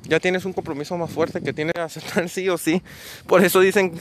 [0.04, 2.82] Ya tienes un compromiso más fuerte que tiene que aceptar sí o sí.
[3.26, 4.00] Por eso dicen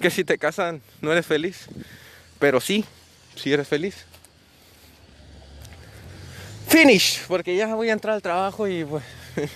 [0.00, 1.66] que si te casan no eres feliz.
[2.38, 2.84] Pero sí,
[3.36, 4.06] sí eres feliz.
[6.68, 9.04] Finish, porque ya voy a entrar al trabajo y pues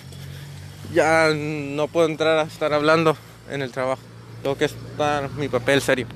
[0.93, 3.17] ya no puedo entrar a estar hablando
[3.49, 4.01] en el trabajo.
[4.43, 6.07] Tengo que estar mi papel serio.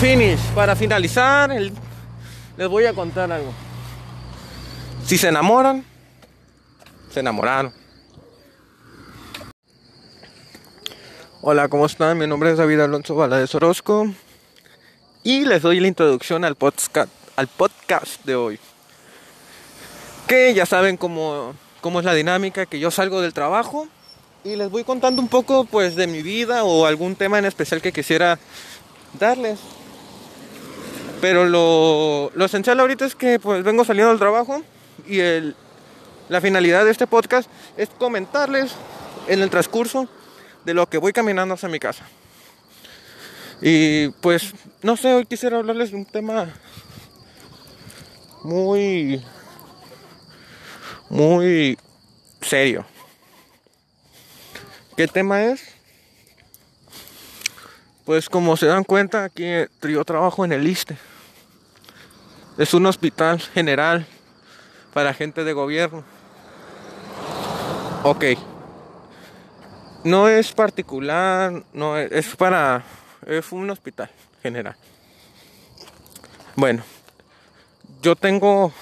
[0.00, 3.52] Finish, para finalizar, les voy a contar algo.
[5.04, 5.84] Si se enamoran,
[7.16, 7.72] se enamoraron.
[11.40, 12.18] Hola, ¿cómo están?
[12.18, 14.12] Mi nombre es David Alonso Valadez Orozco
[15.24, 18.60] y les doy la introducción al podcast, al podcast de hoy.
[20.26, 23.88] Que ya saben cómo, cómo es la dinámica, que yo salgo del trabajo
[24.44, 27.80] y les voy contando un poco pues de mi vida o algún tema en especial
[27.80, 28.38] que quisiera
[29.18, 29.58] darles.
[31.22, 34.60] Pero lo, lo esencial ahorita es que pues vengo saliendo del trabajo
[35.08, 35.56] y el,
[36.28, 38.72] la finalidad de este podcast es comentarles
[39.28, 40.08] en el transcurso
[40.64, 42.04] de lo que voy caminando hacia mi casa.
[43.60, 44.52] Y pues,
[44.82, 46.52] no sé, hoy quisiera hablarles de un tema
[48.42, 49.22] muy,
[51.08, 51.78] muy
[52.40, 52.84] serio.
[54.96, 55.62] ¿Qué tema es?
[58.04, 59.44] Pues como se dan cuenta, aquí
[59.82, 60.96] yo trabajo en el ISTE.
[62.56, 64.06] Es un hospital general
[64.94, 66.15] para gente de gobierno.
[68.08, 68.24] Ok.
[70.04, 72.84] No es particular, no es, es para
[73.26, 74.08] es un hospital
[74.40, 74.76] general.
[76.54, 76.84] Bueno,
[78.02, 78.72] yo tengo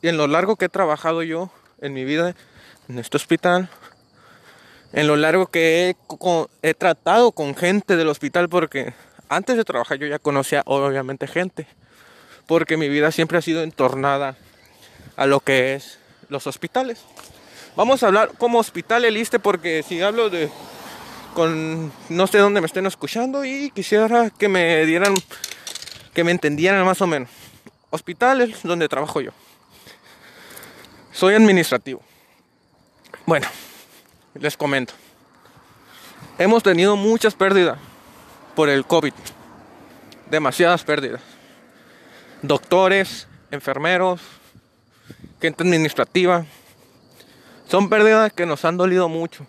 [0.00, 1.50] en lo largo que he trabajado yo
[1.80, 2.36] en mi vida
[2.88, 3.68] en este hospital,
[4.92, 5.96] en lo largo que
[6.62, 8.94] he, tratado con gente del hospital, porque
[9.28, 11.66] antes de trabajar yo ya conocía obviamente gente,
[12.46, 14.36] porque mi vida siempre ha sido entornada
[15.16, 15.98] a lo que es
[16.28, 17.04] los hospitales.
[17.78, 20.50] Vamos a hablar como hospital eliste porque si hablo de
[21.32, 25.14] con no sé dónde me estén escuchando y quisiera que me dieran
[26.12, 27.30] que me entendieran más o menos.
[27.90, 29.30] Hospitales donde trabajo yo.
[31.12, 32.02] Soy administrativo.
[33.26, 33.46] Bueno,
[34.34, 34.94] les comento.
[36.36, 37.78] Hemos tenido muchas pérdidas
[38.56, 39.14] por el COVID.
[40.28, 41.20] Demasiadas pérdidas.
[42.42, 44.20] Doctores, enfermeros,
[45.40, 46.44] gente administrativa.
[47.68, 49.46] Son pérdidas que nos han dolido mucho.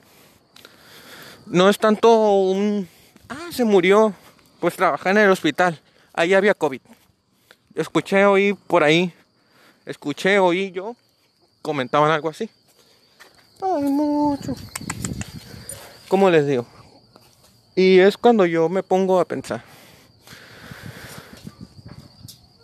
[1.45, 2.87] No es tanto un...
[3.29, 4.13] Ah, se murió.
[4.59, 5.79] Pues trabajar en el hospital.
[6.13, 6.81] Ahí había COVID.
[7.75, 9.13] Escuché, oí por ahí.
[9.85, 10.97] Escuché, oí yo.
[11.61, 12.49] Comentaban algo así.
[13.61, 14.53] Ay, mucho.
[16.09, 16.65] ¿Cómo les digo?
[17.73, 19.63] Y es cuando yo me pongo a pensar.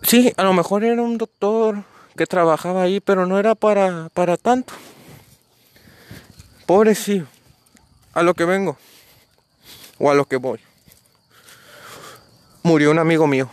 [0.01, 1.85] Sí, a lo mejor era un doctor
[2.17, 4.73] que trabajaba ahí, pero no era para, para tanto.
[6.65, 7.27] Pobrecillo.
[8.13, 8.77] A lo que vengo.
[9.99, 10.59] O a lo que voy.
[12.63, 13.49] Murió un amigo mío.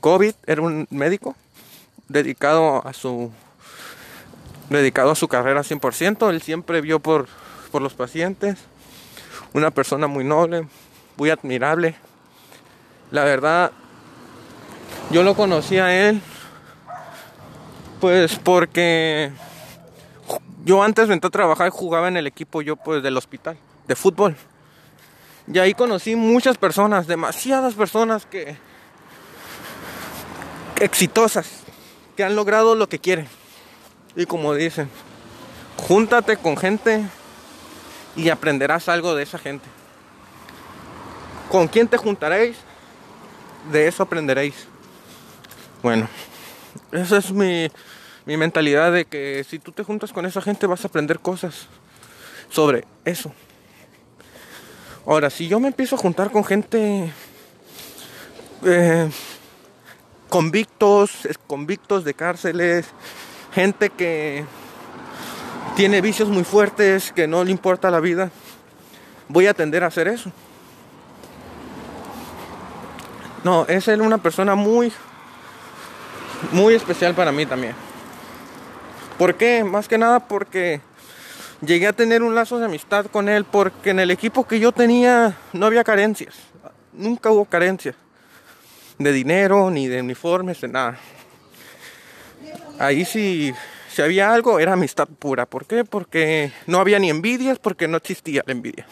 [0.00, 1.36] COVID era un médico
[2.08, 3.32] dedicado a su
[4.70, 6.30] dedicado a su carrera 100%.
[6.30, 7.28] Él siempre vio por,
[7.70, 8.58] por los pacientes.
[9.52, 10.66] Una persona muy noble,
[11.16, 11.96] muy admirable.
[13.10, 13.70] La verdad,
[15.10, 16.20] yo lo conocí a él,
[18.00, 19.30] pues porque
[20.66, 23.56] yo antes de entrar a trabajar jugaba en el equipo yo pues del hospital,
[23.86, 24.34] de fútbol.
[25.46, 28.56] Y ahí conocí muchas personas, demasiadas personas que
[30.80, 31.48] exitosas,
[32.16, 33.28] que han logrado lo que quieren.
[34.16, 34.90] Y como dicen,
[35.76, 37.06] júntate con gente
[38.16, 39.68] y aprenderás algo de esa gente.
[41.48, 42.56] ¿Con quién te juntaréis?
[43.70, 44.66] De eso aprenderéis.
[45.80, 46.08] Bueno,
[46.90, 47.70] esa es mi,
[48.26, 51.68] mi mentalidad de que si tú te juntas con esa gente vas a aprender cosas
[52.50, 53.32] sobre eso.
[55.06, 57.12] Ahora, si yo me empiezo a juntar con gente
[58.64, 59.10] eh,
[60.28, 62.86] convictos, convictos de cárceles,
[63.54, 64.44] gente que
[65.76, 68.32] tiene vicios muy fuertes, que no le importa la vida,
[69.28, 70.32] voy a tender a hacer eso.
[73.44, 74.92] No, es él una persona muy,
[76.50, 77.85] muy especial para mí también.
[79.18, 79.64] ¿Por qué?
[79.64, 80.80] Más que nada porque
[81.60, 84.72] llegué a tener un lazo de amistad con él, porque en el equipo que yo
[84.72, 86.34] tenía no había carencias,
[86.92, 87.94] nunca hubo carencias
[88.98, 90.98] de dinero, ni de uniformes, de nada
[92.78, 93.54] ahí sí,
[93.88, 95.46] si había algo, era amistad pura.
[95.46, 95.84] ¿Por qué?
[95.84, 98.86] Porque no había ni envidias, porque no existía la envidia.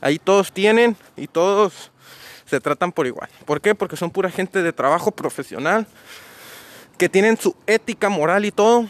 [0.00, 1.90] Ahí todos tienen y todos
[2.44, 3.28] se tratan por igual.
[3.44, 3.74] ¿Por qué?
[3.74, 5.86] Porque son pura gente de trabajo profesional,
[6.98, 8.86] que tienen su ética moral y todo.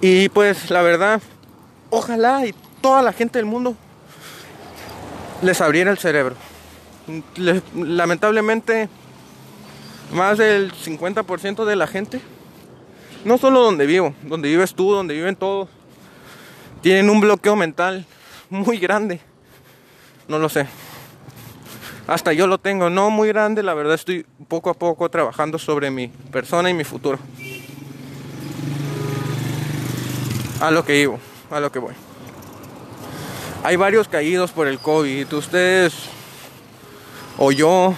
[0.00, 1.20] Y pues la verdad,
[1.90, 3.76] ojalá y toda la gente del mundo
[5.42, 6.36] les abriera el cerebro.
[7.74, 8.88] Lamentablemente,
[10.12, 12.20] más del 50% de la gente
[13.24, 15.68] no solo donde vivo, donde vives tú, donde viven todos,
[16.80, 18.06] tienen un bloqueo mental
[18.48, 19.20] muy grande.
[20.28, 20.66] No lo sé.
[22.06, 25.90] Hasta yo lo tengo, no muy grande, la verdad estoy poco a poco trabajando sobre
[25.90, 27.18] mi persona y mi futuro.
[30.60, 31.94] A lo que vivo, a lo que voy.
[33.64, 35.32] Hay varios caídos por el COVID.
[35.32, 35.94] Ustedes
[37.36, 37.94] o yo,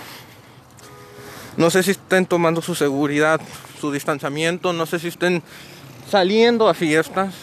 [1.56, 3.40] no sé si estén tomando su seguridad
[3.80, 5.42] su distanciamiento, no sé si estén
[6.08, 7.34] saliendo a fiestas.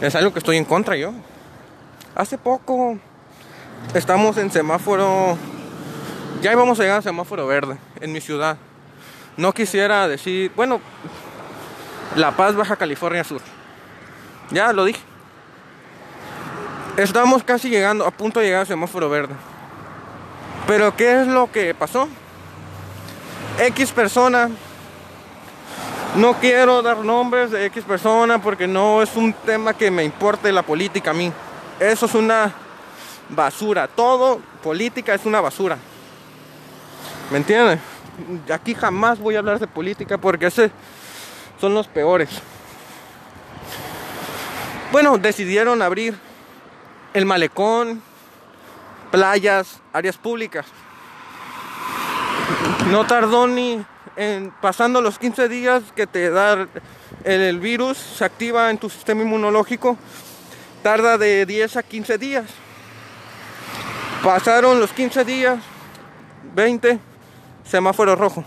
[0.00, 1.12] Es algo que estoy en contra yo.
[2.14, 2.98] Hace poco
[3.94, 5.36] estamos en semáforo,
[6.42, 8.56] ya íbamos a llegar a semáforo verde en mi ciudad.
[9.36, 10.80] No quisiera decir, bueno,
[12.16, 13.42] La Paz, Baja California Sur.
[14.50, 15.00] Ya lo dije.
[16.96, 19.34] Estamos casi llegando, a punto de llegar a semáforo verde.
[20.66, 22.08] Pero ¿qué es lo que pasó?
[23.58, 24.50] X persona
[26.16, 30.50] no quiero dar nombres de X persona porque no es un tema que me importe
[30.50, 31.30] la política a mí.
[31.78, 32.52] Eso es una
[33.28, 33.86] basura.
[33.86, 35.76] Todo política es una basura.
[37.30, 37.80] ¿Me entiendes?
[38.50, 40.70] Aquí jamás voy a hablar de política porque ese
[41.60, 42.30] son los peores.
[44.92, 46.16] Bueno, decidieron abrir
[47.12, 48.02] el malecón,
[49.10, 50.66] playas, áreas públicas.
[52.90, 53.84] No tardó ni
[54.14, 56.68] en pasando los 15 días que te da
[57.24, 59.98] el, virus, se activa en tu sistema inmunológico,
[60.82, 62.44] tarda de 10 a 15 días.
[64.22, 65.58] Pasaron los 15 días,
[66.54, 66.98] 20,
[67.64, 68.44] semáforo rojo.